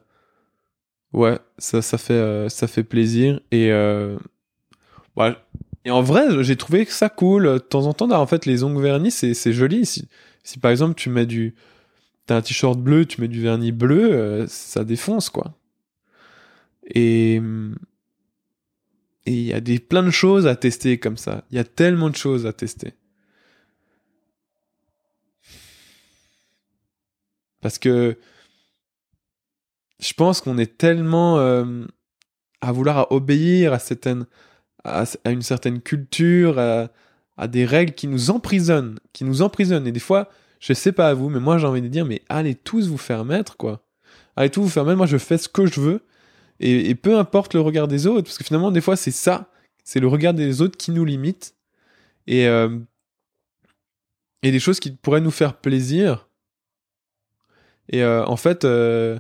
Ouais, 1.14 1.40
ça, 1.58 1.82
ça 1.82 1.98
fait, 1.98 2.14
euh, 2.14 2.50
ça 2.50 2.68
fait 2.68 2.84
plaisir. 2.84 3.40
Et, 3.52 3.72
euh, 3.72 4.18
ouais. 5.16 5.36
Et 5.86 5.92
en 5.92 6.02
vrai, 6.02 6.44
j'ai 6.44 6.56
trouvé 6.56 6.86
que 6.86 6.92
ça 6.92 7.10
cool. 7.10 7.44
De 7.44 7.58
temps 7.58 7.86
en 7.86 7.94
temps, 7.94 8.10
en 8.12 8.28
fait, 8.28 8.46
les 8.46 8.64
ongles 8.64 8.82
vernis, 8.82 9.12
c'est, 9.12 9.34
c'est 9.34 9.54
joli. 9.54 9.86
Si, 9.86 10.08
si 10.44 10.60
par 10.60 10.72
exemple, 10.72 10.96
tu 10.96 11.10
mets 11.10 11.26
du. 11.26 11.56
T'as 12.26 12.38
un 12.38 12.42
t-shirt 12.42 12.78
bleu, 12.80 13.06
tu 13.06 13.22
mets 13.22 13.28
du 13.28 13.42
vernis 13.42 13.72
bleu, 13.72 14.14
euh, 14.14 14.48
ça 14.48 14.84
défonce, 14.84 15.30
quoi. 15.30 15.56
Et. 16.94 17.42
Et 19.26 19.34
il 19.34 19.44
y 19.44 19.54
a 19.54 19.60
des, 19.60 19.80
plein 19.80 20.02
de 20.02 20.10
choses 20.10 20.48
à 20.48 20.56
tester 20.56 20.98
comme 20.98 21.18
ça. 21.18 21.44
Il 21.52 21.58
y 21.58 21.60
a 21.60 21.64
tellement 21.64 22.10
de 22.10 22.16
choses 22.16 22.48
à 22.48 22.54
tester. 22.54 22.94
Parce 27.62 27.78
que 27.78 28.18
je 30.00 30.14
pense 30.14 30.42
qu'on 30.42 30.58
est 30.58 30.78
tellement 30.78 31.38
euh, 31.40 31.86
à 32.62 32.72
vouloir 32.72 33.12
obéir 33.12 33.74
à, 33.74 33.80
certaines, 33.80 34.26
à, 34.84 35.04
une 35.26 35.42
certaine 35.42 35.82
culture, 35.82 36.60
à, 36.60 36.90
à 37.38 37.48
des 37.48 37.66
règles 37.66 37.94
qui 37.94 38.08
nous 38.08 38.32
emprisonnent, 38.32 39.00
qui 39.14 39.24
nous 39.24 39.42
emprisonnent. 39.42 39.88
Et 39.88 39.92
des 39.92 40.00
fois, 40.00 40.30
je 40.60 40.74
sais 40.74 40.92
pas 40.92 41.10
à 41.10 41.14
vous, 41.14 41.30
mais 41.30 41.40
moi 41.40 41.58
j'ai 41.58 41.68
envie 41.68 41.82
de 41.82 41.88
dire, 41.88 42.06
mais 42.06 42.22
allez 42.30 42.56
tous 42.56 42.88
vous 42.90 42.98
faire 42.98 43.26
mettre, 43.26 43.58
quoi. 43.58 43.82
Allez 44.36 44.50
tous 44.50 44.62
vous 44.62 44.70
faire 44.70 44.86
mettre, 44.86 44.98
moi 44.98 45.08
je 45.08 45.18
fais 45.18 45.38
ce 45.38 45.50
que 45.50 45.66
je 45.66 45.80
veux, 45.80 46.02
et, 46.60 46.94
peu 46.96 47.18
importe 47.18 47.54
le 47.54 47.62
regard 47.62 47.88
des 47.88 48.06
autres, 48.06 48.24
parce 48.24 48.38
que 48.38 48.44
finalement, 48.44 48.72
des 48.72 48.82
fois, 48.82 48.98
c'est 48.98 49.12
ça, 49.12 49.50
c'est 49.86 50.02
le 50.02 50.08
regard 50.08 50.34
des 50.34 50.62
autres 50.62 50.78
qui 50.78 50.92
nous 50.92 51.06
limite, 51.06 51.56
et, 52.28 52.48
euh, 52.48 52.78
et 54.44 54.52
des 54.52 54.60
choses 54.60 54.82
qui 54.82 54.92
pourraient 54.92 55.22
nous 55.22 55.32
faire 55.32 55.56
plaisir, 55.56 56.28
et 57.90 58.04
euh, 58.04 58.26
en 58.26 58.36
fait, 58.36 58.66
euh, 58.66 59.20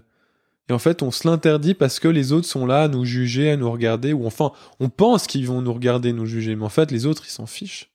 et 0.69 0.73
en 0.73 0.77
fait, 0.79 1.01
on 1.01 1.09
se 1.09 1.27
l'interdit 1.27 1.73
parce 1.73 1.99
que 1.99 2.07
les 2.07 2.31
autres 2.31 2.47
sont 2.47 2.67
là 2.67 2.83
à 2.83 2.87
nous 2.87 3.03
juger, 3.03 3.49
à 3.49 3.57
nous 3.57 3.71
regarder, 3.71 4.13
ou 4.13 4.27
enfin, 4.27 4.51
on 4.79 4.89
pense 4.89 5.25
qu'ils 5.25 5.47
vont 5.47 5.63
nous 5.63 5.73
regarder, 5.73 6.13
nous 6.13 6.27
juger, 6.27 6.55
mais 6.55 6.65
en 6.65 6.69
fait, 6.69 6.91
les 6.91 7.07
autres, 7.07 7.23
ils 7.25 7.31
s'en 7.31 7.47
fichent. 7.47 7.91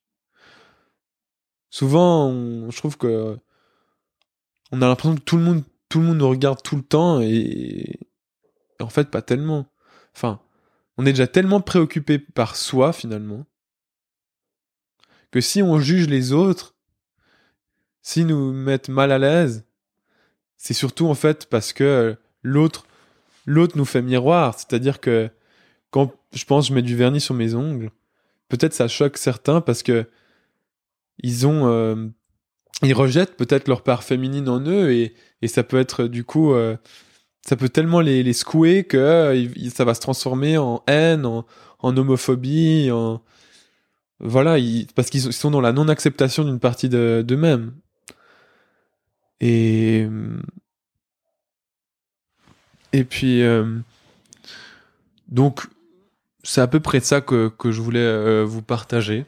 Souvent, 1.71 2.33
je 2.71 2.77
trouve 2.77 2.99
que 2.99 3.39
on 4.73 4.83
a 4.83 4.89
l'impression 4.89 5.15
que 5.15 5.21
tout 5.21 5.37
le 5.37 5.45
monde, 5.45 5.63
tout 5.89 6.01
le 6.01 6.07
monde 6.07 6.19
nous 6.19 6.29
regarde 6.29 6.63
tout 6.65 6.75
le 6.75 6.83
temps, 6.83 7.21
et, 7.21 8.01
en 8.81 8.89
fait, 8.89 9.09
pas 9.09 9.23
tellement. 9.23 9.67
Enfin, 10.17 10.41
on 10.97 11.07
est 11.07 11.13
déjà 11.13 11.29
tellement 11.29 11.61
préoccupé 11.61 12.19
par 12.19 12.57
soi 12.57 12.93
finalement 12.93 13.47
que 15.31 15.41
si 15.41 15.63
on 15.63 15.79
juge 15.79 16.09
les 16.09 16.33
autres, 16.33 16.77
s'ils 18.03 18.27
nous 18.27 18.53
mettent 18.53 18.89
mal 18.89 19.13
à 19.13 19.19
l'aise, 19.19 19.65
c'est 20.57 20.75
surtout 20.75 21.09
en 21.09 21.15
fait 21.15 21.47
parce 21.47 21.73
que 21.73 22.17
l'autre 22.45 22.87
l'autre 23.47 23.77
nous 23.77 23.85
fait 23.85 24.03
miroir, 24.03 24.55
c'est-à-dire 24.57 25.01
que 25.01 25.29
quand 25.91 26.13
je 26.33 26.45
pense 26.45 26.69
je 26.69 26.75
mets 26.75 26.83
du 26.83 26.97
vernis 26.97 27.21
sur 27.21 27.35
mes 27.35 27.55
ongles, 27.55 27.91
peut-être 28.49 28.75
ça 28.75 28.87
choque 28.89 29.17
certains 29.19 29.61
parce 29.61 29.83
que 29.83 30.07
ils 31.23 31.47
ont 31.47 31.67
euh, 31.67 32.09
ils 32.83 32.95
rejettent 32.95 33.37
peut-être 33.37 33.69
leur 33.69 33.83
part 33.83 34.05
féminine 34.05 34.49
en 34.49 34.61
eux 34.61 34.93
et, 34.93 35.15
et 35.43 35.49
ça 35.49 35.63
peut 35.65 35.79
être 35.79 36.05
du 36.05 36.25
coup 36.25 36.53
euh, 36.53 36.77
ça 37.47 37.57
peut 37.57 37.69
tellement 37.69 38.01
les, 38.01 38.23
les 38.23 38.33
secouer 38.33 38.85
que 38.85 38.97
euh, 38.97 39.49
ça 39.71 39.85
va 39.85 39.95
se 39.95 40.01
transformer 40.01 40.57
en 40.59 40.83
haine, 40.87 41.27
en, 41.27 41.45
homophobie, 41.83 42.91
en 42.91 43.23
voilà, 44.21 44.57
parce 44.95 45.11
qu'ils 45.11 45.33
sont 45.33 45.51
dans 45.51 45.61
la 45.61 45.73
non-acceptation 45.73 46.45
d'une 46.45 46.61
partie 46.61 46.89
d'eux-mêmes. 46.89 47.75
Et 49.41 50.09
et 52.95 53.05
puis 53.05 53.43
euh, 53.43 53.79
donc 55.29 55.67
c'est 56.43 56.61
à 56.61 56.67
peu 56.67 56.81
près 56.81 57.01
ça 57.01 57.21
que, 57.21 57.49
que 57.49 57.73
je 57.73 57.81
voulais 57.81 58.01
euh, 58.01 58.45
vous 58.45 58.63
partager. 58.63 59.27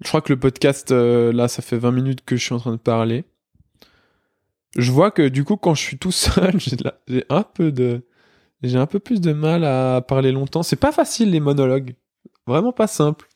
Je 0.00 0.08
crois 0.08 0.20
que 0.20 0.32
le 0.32 0.38
podcast 0.38 0.90
là, 0.90 1.48
ça 1.48 1.62
fait 1.62 1.78
20 1.78 1.90
minutes 1.90 2.24
que 2.24 2.36
je 2.36 2.44
suis 2.44 2.54
en 2.54 2.58
train 2.58 2.72
de 2.72 2.76
parler 2.76 3.24
je 4.76 4.92
vois 4.92 5.10
que 5.10 5.28
du 5.28 5.44
coup, 5.44 5.56
quand 5.56 5.74
je 5.74 5.82
suis 5.82 5.98
tout 5.98 6.12
seul, 6.12 6.58
j'ai 7.08 7.24
un 7.28 7.42
peu 7.42 7.72
de, 7.72 8.06
j'ai 8.62 8.78
un 8.78 8.86
peu 8.86 8.98
plus 8.98 9.20
de 9.20 9.32
mal 9.32 9.64
à 9.64 10.00
parler 10.02 10.32
longtemps. 10.32 10.62
C'est 10.62 10.76
pas 10.76 10.92
facile 10.92 11.30
les 11.30 11.40
monologues, 11.40 11.94
vraiment 12.46 12.72
pas 12.72 12.86
simple. 12.86 13.28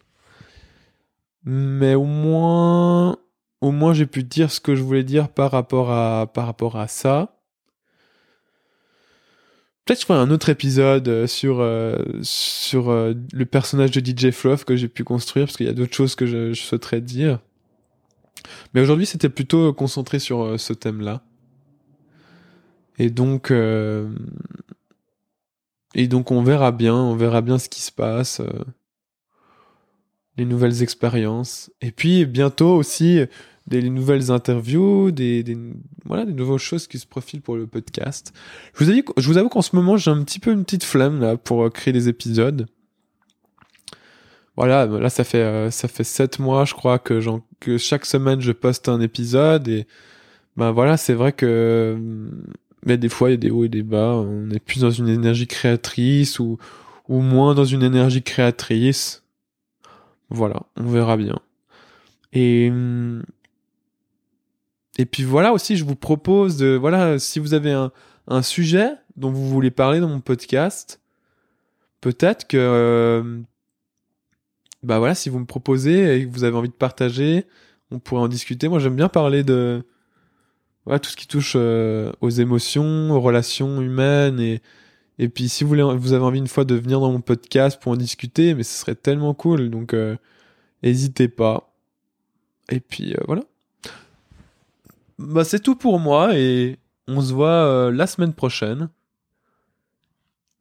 Mais 1.45 1.95
au 1.95 2.05
moins, 2.05 3.17
au 3.61 3.73
moins 3.73 3.95
j'ai 3.95 4.07
pu 4.07 4.23
dire 4.23 4.51
ce 4.51 4.61
que 4.61 4.75
je 4.75 4.83
voulais 4.83 5.05
dire 5.05 5.29
par 5.31 5.51
rapport 5.51 5.91
à, 5.91 6.27
par 6.33 6.47
rapport 6.47 6.77
à 6.77 6.87
ça. 6.89 7.40
Peut-être 9.85 10.01
je 10.01 10.07
ferai 10.07 10.19
un 10.19 10.31
autre 10.31 10.49
épisode 10.51 11.09
euh, 11.09 11.27
sur, 11.27 11.61
euh, 11.61 11.97
sur 12.23 12.91
euh, 12.91 13.15
le 13.33 13.47
personnage 13.47 13.91
de 13.91 14.01
DJ 14.01 14.31
Fluff 14.31 14.65
que 14.65 14.77
j'ai 14.77 14.89
pu 14.89 15.05
construire, 15.05 15.47
parce 15.47 15.57
qu'il 15.57 15.67
y 15.67 15.71
a 15.71 15.73
d'autres 15.73 15.95
choses 15.95 16.15
que 16.15 16.27
je, 16.27 16.53
souhaiterais 16.55 17.01
dire. 17.01 17.41
Mais 18.75 18.81
aujourd'hui, 18.81 19.07
c'était 19.07 19.29
plutôt 19.29 19.73
concentré 19.73 20.19
sur 20.19 20.59
ce 20.59 20.73
thème-là. 20.73 21.23
Et 22.99 23.11
donc, 23.11 23.53
et 25.95 26.09
donc 26.09 26.31
on 26.31 26.43
verra 26.43 26.73
bien, 26.73 26.95
on 26.95 27.17
verra 27.17 27.41
bien 27.41 27.59
ce 27.59 27.69
qui 27.69 27.81
se 27.81 27.93
passe, 27.93 28.41
les 30.37 30.45
nouvelles 30.45 30.83
expériences. 30.83 31.71
Et 31.81 31.93
puis 31.93 32.27
bientôt 32.27 32.75
aussi 32.75 33.21
des 33.71 33.89
nouvelles 33.89 34.31
interviews, 34.31 35.11
des, 35.11 35.43
des, 35.43 35.57
voilà, 36.05 36.25
des 36.25 36.33
nouvelles 36.33 36.59
choses 36.59 36.87
qui 36.87 36.99
se 36.99 37.07
profilent 37.07 37.41
pour 37.41 37.57
le 37.57 37.67
podcast. 37.67 38.33
Je 38.75 38.85
vous, 38.85 39.03
je 39.17 39.27
vous 39.29 39.39
avoue 39.39 39.49
qu'en 39.49 39.63
ce 39.63 39.75
moment 39.75 39.97
j'ai 39.97 40.11
un 40.11 40.23
petit 40.23 40.41
peu 40.41 40.53
une 40.53 40.65
petite 40.65 40.85
flamme 40.85 41.21
là 41.21 41.37
pour 41.37 41.65
euh, 41.65 41.71
créer 41.71 41.93
des 41.93 42.09
épisodes. 42.09 42.67
Voilà, 44.57 44.85
là 44.85 45.09
ça 45.09 45.25
fait 45.25 45.71
ça 45.71 45.89
fait 45.89 46.05
sept 46.05 46.39
mois 46.39 46.67
je 46.67 46.75
crois 46.75 46.99
que, 46.99 47.19
que 47.61 47.79
chaque 47.79 48.05
semaine 48.05 48.43
je 48.43 48.53
poste 48.53 48.91
un 48.91 49.01
épisode 49.01 49.69
et 49.69 49.87
ben 50.57 50.71
voilà 50.73 50.99
c'est 50.99 51.15
vrai 51.15 51.33
que 51.33 51.97
mais 52.85 52.97
des 52.97 53.09
fois 53.09 53.29
il 53.29 53.33
y 53.33 53.35
a 53.35 53.39
des 53.39 53.51
hauts 53.51 53.65
et 53.65 53.69
des 53.69 53.83
bas. 53.83 54.15
On 54.15 54.51
est 54.51 54.61
plus 54.61 54.81
dans 54.81 54.91
une 54.91 55.09
énergie 55.09 55.47
créatrice 55.47 56.39
ou, 56.39 56.59
ou 57.09 57.21
moins 57.21 57.55
dans 57.55 57.65
une 57.65 57.83
énergie 57.83 58.23
créatrice. 58.23 59.25
Voilà, 60.31 60.63
on 60.77 60.85
verra 60.85 61.17
bien. 61.17 61.39
Et 62.33 62.71
et 64.99 65.07
puis 65.07 65.25
voilà 65.25 65.53
aussi, 65.53 65.77
je 65.77 65.85
vous 65.85 65.97
propose 65.97 66.57
de 66.57 66.77
voilà, 66.77 67.19
si 67.19 67.39
vous 67.39 67.55
avez 67.55 67.73
un, 67.73 68.43
sujet 68.43 68.91
dont 69.17 69.31
vous 69.31 69.49
voulez 69.49 69.71
parler 69.71 70.01
dans 70.01 70.09
mon 70.09 70.21
podcast, 70.21 71.01
peut-être 72.01 72.47
que 72.47 72.57
euh, 72.59 73.41
bah 74.83 74.99
voilà, 74.99 75.15
si 75.15 75.29
vous 75.29 75.39
me 75.39 75.47
proposez 75.47 76.17
et 76.17 76.27
que 76.27 76.33
vous 76.33 76.45
avez 76.45 76.57
envie 76.57 76.69
de 76.69 76.75
partager, 76.75 77.47
on 77.91 77.99
pourrait 77.99 78.23
en 78.23 78.29
discuter. 78.29 78.69
Moi, 78.69 78.79
j'aime 78.79 78.97
bien 78.97 79.09
parler 79.09 79.43
de 79.43 79.85
tout 80.87 81.11
ce 81.11 81.17
qui 81.17 81.27
touche 81.27 81.55
euh, 81.57 82.13
aux 82.21 82.31
émotions, 82.31 83.11
aux 83.11 83.21
relations 83.21 83.81
humaines 83.81 84.41
et 84.41 84.61
et 85.21 85.29
puis 85.29 85.51
si 85.51 85.65
vous 85.65 85.69
voulez, 85.69 85.83
vous 85.83 86.15
avez 86.15 86.25
envie 86.25 86.39
une 86.39 86.49
fois 86.49 86.65
de 86.65 86.75
venir 86.75 86.99
dans 86.99 87.13
mon 87.13 87.21
podcast 87.21 87.79
pour 87.79 87.93
en 87.93 87.97
discuter, 87.97 88.55
mais 88.55 88.63
ce 88.63 88.73
serait 88.81 88.95
tellement 88.95 89.35
cool, 89.35 89.69
donc 89.69 89.93
euh, 89.93 90.17
n'hésitez 90.83 91.29
pas. 91.29 91.75
Et 92.71 92.81
puis 92.81 93.13
euh, 93.13 93.21
voilà. 93.27 93.43
Bah 95.21 95.45
c'est 95.45 95.61
tout 95.61 95.77
pour 95.77 96.01
moi 96.01 96.37
et 96.37 96.79
on 97.07 97.21
se 97.21 97.33
voit 97.33 97.91
la 97.93 98.07
semaine 98.07 98.33
prochaine 98.33 98.89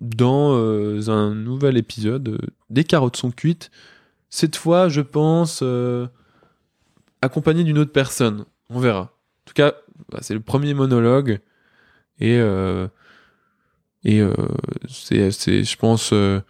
dans 0.02 0.54
un 1.10 1.34
nouvel 1.34 1.78
épisode 1.78 2.39
des 2.69 2.84
carottes 2.84 3.15
sont 3.15 3.32
cuites. 3.32 3.72
Cette 4.30 4.56
fois, 4.56 4.89
je 4.89 5.02
pense 5.02 5.63
accompagné 7.22 7.63
d'une 7.63 7.78
autre 7.78 7.91
personne. 7.91 8.45
On 8.69 8.80
verra. 8.80 9.02
En 9.02 9.45
tout 9.45 9.54
cas, 9.54 9.74
bah, 10.10 10.19
c'est 10.22 10.34
le 10.34 10.39
premier 10.39 10.74
monologue 10.74 11.39
et 12.19 12.38
euh, 12.38 12.88
et 14.04 14.22
euh, 14.22 14.34
c'est 14.88 15.32
je 15.32 15.78
pense 15.78 16.12
euh, 16.13 16.41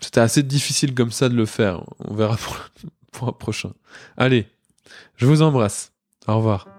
c'était 0.00 0.20
assez 0.20 0.42
difficile 0.42 0.94
comme 0.94 1.12
ça 1.12 1.28
de 1.28 1.34
le 1.34 1.46
faire. 1.46 1.84
On 1.98 2.14
verra 2.14 2.36
pour, 2.36 2.58
pour 3.12 3.28
un 3.28 3.32
prochain. 3.32 3.72
Allez, 4.16 4.48
je 5.16 5.26
vous 5.26 5.42
embrasse. 5.42 5.92
Au 6.26 6.36
revoir. 6.36 6.73